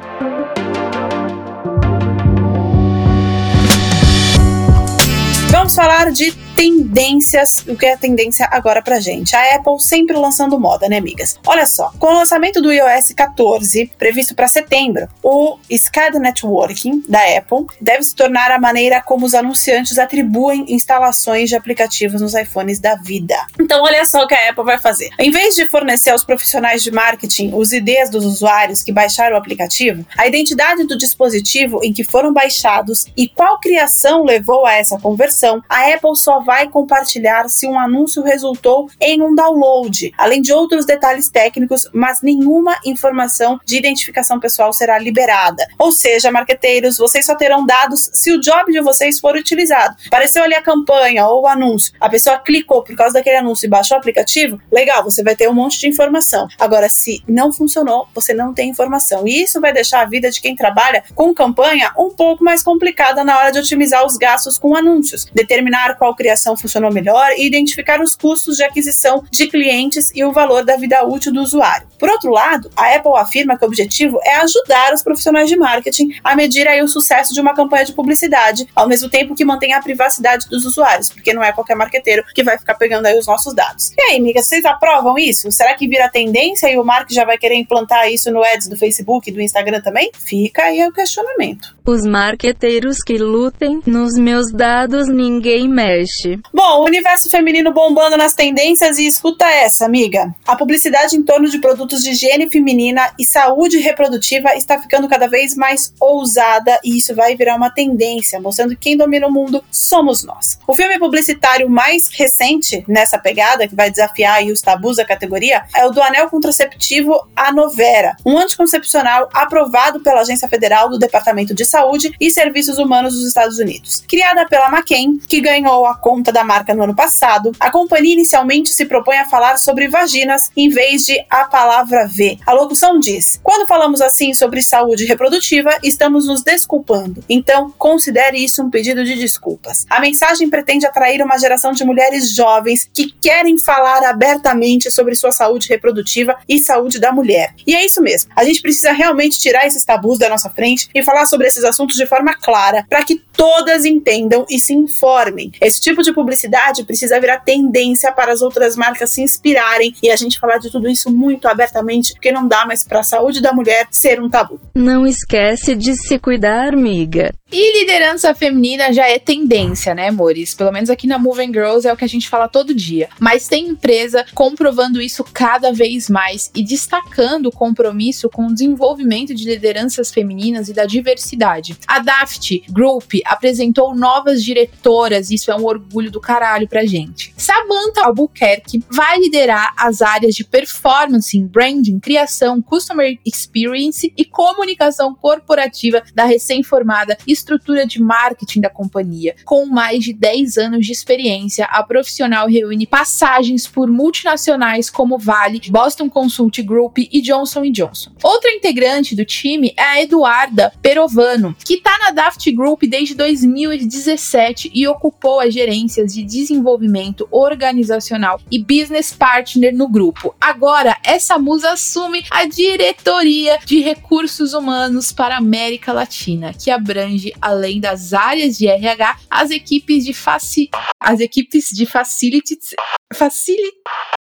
Vamos 5.51 5.75
falar 5.75 6.11
de 6.11 6.50
tendências, 6.61 7.65
o 7.67 7.75
que 7.75 7.87
é 7.87 7.97
tendência 7.97 8.47
agora 8.51 8.83
pra 8.83 9.01
gente. 9.01 9.35
A 9.35 9.55
Apple 9.55 9.81
sempre 9.81 10.15
lançando 10.15 10.61
moda, 10.61 10.91
né, 10.91 10.99
amigas? 10.99 11.39
Olha 11.47 11.65
só, 11.65 11.91
com 11.99 12.09
o 12.09 12.13
lançamento 12.13 12.61
do 12.61 12.71
iOS 12.71 13.15
14, 13.17 13.91
previsto 13.99 14.35
para 14.35 14.47
setembro, 14.47 15.09
o 15.23 15.57
SCAD 15.71 16.19
Networking 16.19 17.03
da 17.09 17.19
Apple 17.39 17.65
deve 17.81 18.03
se 18.03 18.15
tornar 18.15 18.51
a 18.51 18.61
maneira 18.61 19.01
como 19.01 19.25
os 19.25 19.33
anunciantes 19.33 19.99
atribuem 19.99 20.67
instalações 20.69 21.49
de 21.49 21.57
aplicativos 21.57 22.21
nos 22.21 22.35
iPhones 22.35 22.79
da 22.79 22.95
vida. 22.95 23.37
Então, 23.59 23.83
olha 23.83 24.05
só 24.05 24.25
o 24.25 24.27
que 24.27 24.35
a 24.35 24.51
Apple 24.51 24.65
vai 24.65 24.79
fazer. 24.79 25.09
Em 25.19 25.31
vez 25.31 25.55
de 25.55 25.67
fornecer 25.67 26.11
aos 26.11 26.25
profissionais 26.25 26.83
de 26.83 26.91
marketing 26.91 27.53
os 27.55 27.73
IDs 27.73 28.11
dos 28.11 28.27
usuários 28.27 28.83
que 28.83 28.93
baixaram 28.93 29.35
o 29.35 29.39
aplicativo, 29.39 30.05
a 30.15 30.27
identidade 30.27 30.85
do 30.85 30.99
dispositivo 30.99 31.81
em 31.83 31.91
que 31.91 32.05
foram 32.05 32.35
baixados 32.35 33.07
e 33.17 33.27
qual 33.27 33.59
criação 33.61 34.25
levou 34.27 34.67
a 34.67 34.75
essa 34.75 34.99
conversão, 34.99 35.63
a 35.67 35.89
Apple 35.95 36.15
só 36.15 36.41
vai 36.41 36.50
compartilhar 36.69 37.49
se 37.49 37.67
um 37.67 37.79
anúncio 37.79 38.23
resultou 38.23 38.89
em 39.01 39.23
um 39.23 39.35
download, 39.35 40.13
além 40.17 40.43
de 40.43 40.53
outros 40.53 40.85
detalhes 40.85 41.29
técnicos, 41.29 41.89
mas 41.93 42.23
nenhuma 42.23 42.77
informação 42.85 43.61
de 43.65 43.77
identificação 43.77 44.41
pessoal 44.41 44.73
será 44.73 44.99
liberada. 44.99 45.67
Ou 45.79 45.93
seja, 45.93 46.31
marqueteiros, 46.31 46.99
vocês 46.99 47.27
só 47.27 47.35
terão 47.35 47.65
dados 47.65 48.11
se 48.13 48.33
o 48.33 48.41
job 48.41 48.73
de 48.73 48.81
vocês 48.81 49.19
for 49.21 49.37
utilizado. 49.37 49.97
Apareceu 50.07 50.43
ali 50.43 50.55
a 50.55 50.63
campanha 50.63 51.27
ou 51.27 51.43
o 51.43 51.47
anúncio, 51.47 51.93
a 52.01 52.09
pessoa 52.09 52.39
clicou 52.39 52.83
por 52.83 52.97
causa 52.97 53.15
daquele 53.15 53.37
anúncio 53.37 53.67
e 53.67 53.71
baixou 53.71 53.97
o 53.97 54.01
aplicativo, 54.01 54.61
legal, 54.71 55.05
você 55.05 55.23
vai 55.23 55.37
ter 55.37 55.49
um 55.49 55.55
monte 55.55 55.79
de 55.79 55.89
informação. 55.89 56.49
Agora, 56.59 56.89
se 56.89 57.23
não 57.29 57.53
funcionou, 57.53 58.09
você 58.15 58.35
não 58.35 58.53
tem 58.53 58.71
informação. 58.71 59.27
E 59.27 59.43
isso 59.43 59.61
vai 59.61 59.73
deixar 59.73 60.03
a 60.03 60.05
vida 60.07 60.31
de 60.31 60.41
quem 60.41 60.57
trabalha 60.57 61.05
com 61.15 61.35
campanha 61.35 61.93
um 61.97 62.11
pouco 62.11 62.43
mais 62.43 62.63
complicada 62.63 63.23
na 63.23 63.39
hora 63.39 63.53
de 63.53 63.59
otimizar 63.59 64.05
os 64.05 64.17
gastos 64.17 64.59
com 64.59 64.75
anúncios, 64.75 65.27
determinar 65.35 65.97
qual 65.97 66.15
criação 66.15 66.40
funcionou 66.57 66.93
melhor 66.93 67.33
e 67.37 67.47
identificar 67.47 68.01
os 68.01 68.17
custos 68.17 68.57
de 68.57 68.65
aquisição 68.65 69.25
de 69.31 69.47
clientes 69.47 70.11
e 70.15 70.25
o 70.25 70.33
valor 70.33 70.65
da 70.65 70.77
vida 70.77 71.05
útil 71.05 71.33
do 71.33 71.41
usuário. 71.41 71.87
Por 71.99 72.09
outro 72.09 72.31
lado, 72.31 72.71
a 72.77 72.95
Apple 72.95 73.13
afirma 73.17 73.59
que 73.59 73.65
o 73.65 73.69
objetivo 73.69 74.19
é 74.25 74.37
ajudar 74.37 74.93
os 74.95 75.03
profissionais 75.03 75.49
de 75.49 75.57
marketing 75.57 76.09
a 76.25 76.35
medir 76.35 76.67
aí 76.67 76.83
o 76.83 76.89
sucesso 76.89 77.35
de 77.35 77.41
uma 77.41 77.55
campanha 77.55 77.85
de 77.85 77.93
publicidade, 77.93 78.67
ao 78.75 78.89
mesmo 78.89 79.09
tempo 79.09 79.35
que 79.35 79.45
mantém 79.45 79.75
a 79.75 79.83
privacidade 79.83 80.49
dos 80.49 80.65
usuários, 80.65 81.11
porque 81.11 81.35
não 81.35 81.43
é 81.43 81.53
qualquer 81.53 81.77
marqueteiro 81.77 82.25
que 82.35 82.43
vai 82.43 82.59
ficar 82.59 82.75
pegando 82.75 83.07
aí 83.07 83.19
os 83.19 83.27
nossos 83.27 83.55
dados. 83.55 83.93
E 83.97 84.03
aí, 84.03 84.17
amiga, 84.17 84.43
vocês 84.43 84.65
aprovam 84.65 85.19
isso? 85.19 85.51
Será 85.53 85.75
que 85.75 85.87
vira 85.87 86.09
tendência 86.09 86.71
e 86.71 86.79
o 86.79 86.85
Mark 86.85 87.11
já 87.11 87.25
vai 87.25 87.37
querer 87.37 87.57
implantar 87.57 88.11
isso 88.11 88.31
no 88.31 88.43
Ads 88.43 88.69
do 88.69 88.77
Facebook 88.77 89.29
e 89.29 89.33
do 89.33 89.41
Instagram 89.41 89.81
também? 89.81 90.11
Fica 90.15 90.65
aí 90.65 90.87
o 90.87 90.93
questionamento. 90.93 91.77
Os 91.85 92.07
marqueteiros 92.07 93.03
que 93.03 93.19
lutem, 93.19 93.81
nos 93.87 94.17
meus 94.17 94.53
dados 94.53 95.09
ninguém 95.09 95.69
mexe. 95.69 96.30
Bom, 96.53 96.81
o 96.81 96.85
universo 96.85 97.31
feminino 97.31 97.73
bombando 97.73 98.17
nas 98.17 98.35
tendências 98.35 98.99
e 98.99 99.07
escuta 99.07 99.47
essa, 99.47 99.85
amiga. 99.85 100.35
A 100.47 100.57
publicidade 100.57 101.17
em 101.17 101.23
torno 101.23 101.49
de 101.49 101.59
produtos 101.59 102.03
de 102.03 102.11
higiene 102.11 102.51
feminina 102.51 103.11
e 103.19 103.25
saúde 103.25 103.79
reprodutiva 103.79 104.55
está 104.55 104.81
ficando 104.81 105.09
cada 105.09 105.29
vez 105.29 105.57
mais 105.57 105.93
ousada 106.01 106.79
e 106.85 106.97
isso 106.97 107.15
vai 107.15 107.37
virar 107.37 107.57
uma 107.57 107.71
tendência, 107.71 108.41
mostrando 108.41 108.71
que 108.71 108.91
quem 108.91 108.97
domina 108.97 109.27
o 109.27 109.33
mundo 109.33 109.65
somos 109.71 110.25
nós. 110.25 110.59
O 110.67 110.75
filme 110.75 110.99
publicitário 110.99 111.69
mais 111.69 112.09
recente 112.09 112.85
nessa 112.87 113.19
pegada, 113.19 113.67
que 113.67 113.75
vai 113.75 113.91
desafiar 113.91 114.45
os 114.45 114.61
tabus 114.61 114.97
da 114.97 115.05
categoria, 115.05 115.65
é 115.77 115.87
o 115.87 115.91
do 115.91 116.03
anel 116.03 116.29
contraceptivo 116.29 117.29
Anovera, 117.37 118.17
um 118.25 118.39
anticoncepcional 118.39 119.29
aprovado 119.33 120.01
pela 120.01 120.21
Agência 120.21 120.49
Federal 120.49 120.89
do 120.89 120.99
Departamento 120.99 121.55
de 121.55 121.65
Saúde 121.65 122.15
e 122.21 122.31
Serviços 122.31 122.79
Humanos 122.79 123.15
dos 123.15 123.27
Estados 123.27 123.59
Unidos. 123.59 124.03
Criada 124.09 124.47
pela 124.47 124.69
McCain, 124.69 125.19
que 125.19 125.41
ganhou 125.41 125.87
a 125.87 125.95
conta 126.11 126.33
da 126.33 126.43
marca 126.43 126.75
no 126.75 126.83
ano 126.83 126.95
passado, 126.95 127.53
a 127.61 127.71
companhia 127.71 128.15
inicialmente 128.15 128.75
se 128.75 128.85
propõe 128.85 129.19
a 129.19 129.29
falar 129.29 129.57
sobre 129.59 129.87
vaginas 129.87 130.51
em 130.57 130.69
vez 130.69 131.05
de 131.05 131.25
a 131.31 131.45
palavra 131.45 132.09
V. 132.09 132.37
A 132.45 132.53
locução 132.53 132.99
diz: 132.99 133.39
quando 133.45 133.69
falamos 133.69 134.01
assim 134.01 134.35
sobre 134.35 134.61
saúde 134.61 135.05
reprodutiva, 135.05 135.71
estamos 135.85 136.27
nos 136.27 136.43
desculpando. 136.43 137.23
Então, 137.29 137.73
considere 137.79 138.39
isso 138.39 138.61
um 138.61 138.69
pedido 138.69 139.05
de 139.05 139.15
desculpas. 139.15 139.87
A 139.89 140.01
mensagem 140.01 140.51
pretende 140.51 140.85
atrair 140.85 141.23
uma 141.23 141.39
geração 141.39 141.71
de 141.71 141.85
mulheres 141.85 142.35
jovens 142.35 142.91
que 142.93 143.13
querem 143.13 143.57
falar 143.57 144.03
abertamente 144.03 144.91
sobre 144.91 145.15
sua 145.15 145.31
saúde 145.31 145.69
reprodutiva 145.69 146.37
e 146.49 146.59
saúde 146.59 146.99
da 146.99 147.13
mulher. 147.13 147.55
E 147.65 147.73
é 147.73 147.85
isso 147.85 148.03
mesmo. 148.03 148.33
A 148.35 148.43
gente 148.43 148.61
precisa 148.61 148.91
realmente 148.91 149.39
tirar 149.39 149.65
esses 149.65 149.85
tabus 149.85 150.19
da 150.19 150.29
nossa 150.29 150.51
frente 150.51 150.89
e 150.93 151.05
falar 151.05 151.27
sobre 151.27 151.47
esses 151.47 151.63
assuntos 151.63 151.97
de 151.97 152.07
forma 152.07 152.35
clara, 152.35 152.85
para 152.91 153.05
que 153.05 153.23
todas 153.41 153.87
entendam 153.87 154.45
e 154.51 154.59
se 154.59 154.75
informem. 154.75 155.51
Esse 155.63 155.81
tipo 155.81 156.03
de 156.03 156.13
publicidade 156.13 156.85
precisa 156.85 157.19
virar 157.19 157.39
tendência 157.39 158.13
para 158.13 158.33
as 158.33 158.43
outras 158.43 158.77
marcas 158.77 159.09
se 159.13 159.23
inspirarem 159.23 159.95
e 160.03 160.11
a 160.11 160.17
gente 160.17 160.39
falar 160.39 160.59
de 160.59 160.71
tudo 160.71 160.87
isso 160.91 161.11
muito 161.11 161.49
abertamente, 161.49 162.13
porque 162.13 162.31
não 162.31 162.47
dá 162.47 162.67
mais 162.67 162.85
para 162.85 163.01
a 163.01 163.03
saúde 163.03 163.41
da 163.41 163.55
mulher 163.55 163.89
ser 163.91 164.21
um 164.21 164.29
tabu. 164.29 164.61
Não 164.75 165.07
esquece 165.07 165.75
de 165.75 165.95
se 165.95 166.19
cuidar, 166.19 166.75
amiga. 166.75 167.33
E 167.53 167.81
liderança 167.81 168.33
feminina 168.33 168.93
já 168.93 169.09
é 169.09 169.19
tendência, 169.19 169.93
né, 169.93 170.09
amores? 170.09 170.55
Pelo 170.55 170.71
menos 170.71 170.89
aqui 170.89 171.09
na 171.09 171.19
Moving 171.19 171.53
Girls 171.53 171.87
é 171.87 171.93
o 171.93 171.97
que 171.97 172.05
a 172.05 172.09
gente 172.09 172.29
fala 172.29 172.47
todo 172.47 172.73
dia. 172.73 173.09
Mas 173.19 173.49
tem 173.49 173.67
empresa 173.67 174.25
comprovando 174.35 175.03
isso 175.03 175.25
cada 175.25 175.73
vez 175.73 176.09
mais 176.09 176.49
e 176.55 176.63
destacando 176.63 177.47
o 177.47 177.53
compromisso 177.53 178.31
com 178.31 178.47
o 178.47 178.55
desenvolvimento 178.55 179.35
de 179.35 179.45
lideranças 179.45 180.13
femininas 180.13 180.69
e 180.69 180.73
da 180.73 180.85
diversidade. 180.85 181.77
A 181.89 181.99
Daft 181.99 182.63
Group 182.71 183.15
apresentou 183.25 183.97
novas 183.97 184.45
diretoras, 184.45 185.33
isso 185.33 185.51
é 185.51 185.57
um 185.57 185.65
orgulho 185.65 186.11
do 186.11 186.21
caralho 186.21 186.69
pra 186.69 186.87
gente. 186.87 187.35
Samantha 187.37 188.05
Albuquerque 188.05 188.85
vai 188.89 189.19
liderar 189.19 189.75
as 189.77 190.03
áreas 190.03 190.37
de 190.37 190.45
performance, 190.45 191.37
branding, 191.43 191.99
criação, 191.99 192.63
customer 192.63 193.19
experience 193.27 194.13
e 194.17 194.25
comunicação 194.25 195.17
corporativa 195.17 196.01
da 196.15 196.25
recém-formada 196.25 197.19
estrutura 197.41 197.87
de 197.87 198.01
marketing 198.01 198.61
da 198.61 198.71
companhia. 198.71 199.35
Com 199.45 199.67
mais 199.67 200.05
de 200.05 200.13
10 200.13 200.59
anos 200.59 200.87
de 200.87 200.93
experiência, 200.93 201.65
a 201.67 201.83
profissional 201.83 202.47
reúne 202.47 202.87
passagens 202.87 203.67
por 203.67 203.89
multinacionais 203.89 204.89
como 204.91 205.19
Vale, 205.19 205.61
Boston 205.69 206.09
Consult 206.09 206.63
Group 206.63 206.99
e 206.99 207.21
Johnson 207.21 207.63
Johnson. 207.71 208.13
Outra 208.23 208.51
integrante 208.51 209.17
do 209.17 209.25
time 209.25 209.73
é 209.77 209.83
a 209.83 210.03
Eduarda 210.03 210.73
Perovano, 210.83 211.57
que 211.65 211.75
está 211.75 211.99
na 211.99 212.11
Daft 212.11 212.51
Group 212.53 212.83
desde 212.83 213.15
2017 213.15 214.71
e 214.75 214.87
ocupou 214.87 215.41
as 215.41 215.53
gerências 215.53 216.15
de 216.15 216.23
desenvolvimento 216.23 217.27
organizacional 217.31 218.41
e 218.51 218.59
business 218.59 219.13
partner 219.13 219.75
no 219.75 219.89
grupo. 219.89 220.35
Agora, 220.41 220.97
essa 221.05 221.39
musa 221.39 221.73
assume 221.73 222.25
a 222.31 222.45
diretoria 222.47 223.59
de 223.65 223.81
recursos 223.81 224.53
humanos 224.53 225.13
para 225.13 225.35
a 225.35 225.39
América 225.39 225.93
Latina, 225.93 226.53
que 226.53 226.71
abrange, 226.71 227.30
além 227.41 227.81
das 227.81 228.13
áreas 228.13 228.57
de 228.57 228.67
RH, 228.67 229.17
as 229.31 229.51
equipes 229.51 230.05
de 230.05 230.13
faci 230.13 230.71
as 230.99 231.21
equipes 231.21 231.71
de 231.71 231.87
facilities 231.87 232.75
facility 233.15 233.73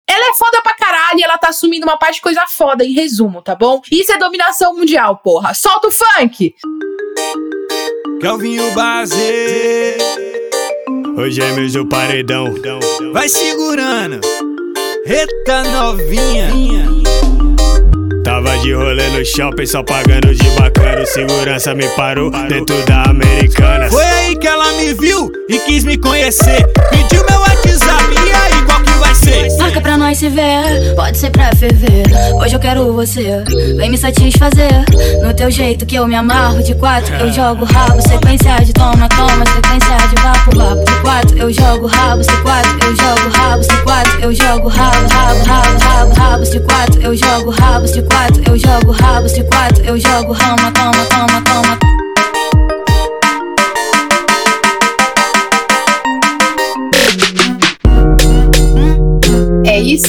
ela 0.09 0.31
é 0.31 0.33
foda 0.33 0.61
pra 0.63 0.73
caralho 0.73 1.19
e 1.19 1.23
ela 1.23 1.37
tá 1.37 1.49
assumindo 1.49 1.85
uma 1.85 1.97
parte 1.97 2.15
de 2.15 2.21
coisa 2.21 2.47
foda, 2.47 2.83
em 2.83 2.93
resumo, 2.93 3.43
tá 3.43 3.53
bom? 3.53 3.79
Isso 3.91 4.11
é 4.11 4.17
dominação 4.17 4.75
mundial, 4.75 5.17
porra. 5.17 5.53
Solta 5.53 5.87
o 5.87 5.91
funk! 5.91 6.55
Calvinho 8.19 8.73
Base. 8.73 9.15
Hoje 11.15 11.41
é 11.41 11.67
do 11.67 11.85
paredão. 11.85 12.53
Vai 13.13 13.29
segurando. 13.29 14.19
Eita 15.05 15.63
novinha. 15.63 16.98
Tava 18.41 18.57
de 18.59 18.73
rolê 18.73 19.09
no 19.09 19.25
shopping, 19.25 19.65
só 19.65 19.83
pagando 19.83 20.33
de 20.33 20.49
bacana. 20.51 21.01
O 21.01 21.05
segurança 21.05 21.75
me 21.75 21.85
parou 21.89 22.31
dentro 22.47 22.73
da 22.85 23.03
americana. 23.03 23.89
Foi 23.89 24.01
aí 24.01 24.37
que 24.37 24.47
ela 24.47 24.71
me 24.77 24.93
viu 24.93 25.29
e 25.49 25.59
quis 25.59 25.83
me 25.83 25.97
conhecer. 25.97 26.65
Pediu 26.89 27.21
meu 27.29 27.37
WhatsApp, 27.37 28.13
e 28.13 28.31
aí, 28.31 28.65
qual 28.65 28.81
que 28.81 28.91
vai 28.91 29.13
ser? 29.13 29.57
Marca 29.57 29.81
pra 29.81 29.97
nós 29.97 30.17
se 30.17 30.29
ver, 30.29 30.95
pode 30.95 31.17
ser 31.17 31.31
pra 31.31 31.53
ferver. 31.53 32.05
Hoje 32.35 32.55
eu 32.55 32.59
quero 32.61 32.93
você, 32.93 33.43
vem 33.75 33.89
me 33.89 33.97
satisfazer. 33.97 34.85
No 35.21 35.33
teu 35.33 35.51
jeito 35.51 35.85
que 35.85 35.95
eu 35.95 36.07
me 36.07 36.15
amarro 36.15 36.63
de 36.63 36.73
quatro, 36.75 37.13
eu 37.15 37.33
jogo 37.33 37.65
rabo, 37.65 38.01
sequência 38.01 38.55
de 38.63 38.71
toma, 38.71 39.09
toma, 39.09 39.43
sequência 39.53 39.97
de 40.07 40.21
vapo, 40.21 40.57
vapo. 40.57 40.85
De 40.85 41.01
quatro, 41.01 41.37
eu 41.37 41.51
jogo 41.51 41.87
rabo, 41.87 42.23
se 42.23 42.37
quatro, 42.37 42.71
eu 42.87 42.95
jogo 42.95 43.29
rabo, 43.35 43.63
se 43.63 43.77
quatro, 43.83 44.21
eu 44.21 44.33
jogo 44.33 44.69
rabo, 44.69 45.13
rabo, 45.13 45.43
rabo, 45.43 45.79
rabo, 45.79 46.15
rabos 46.29 46.51
de 46.51 46.59
quatro, 46.59 47.01
eu 47.01 47.15
jogo 47.15 47.49
rabos 47.49 47.91
de 47.91 48.03
quatro, 48.03 48.43
eu 48.47 48.55
jogo 48.55 48.91
rabos 48.91 49.33
de 49.33 49.43
quatro, 49.45 49.83
eu 49.83 49.99
jogo 49.99 50.31
rama, 50.31 50.71
toma, 50.71 51.05
toma, 51.09 51.41
toma. 51.41 52.08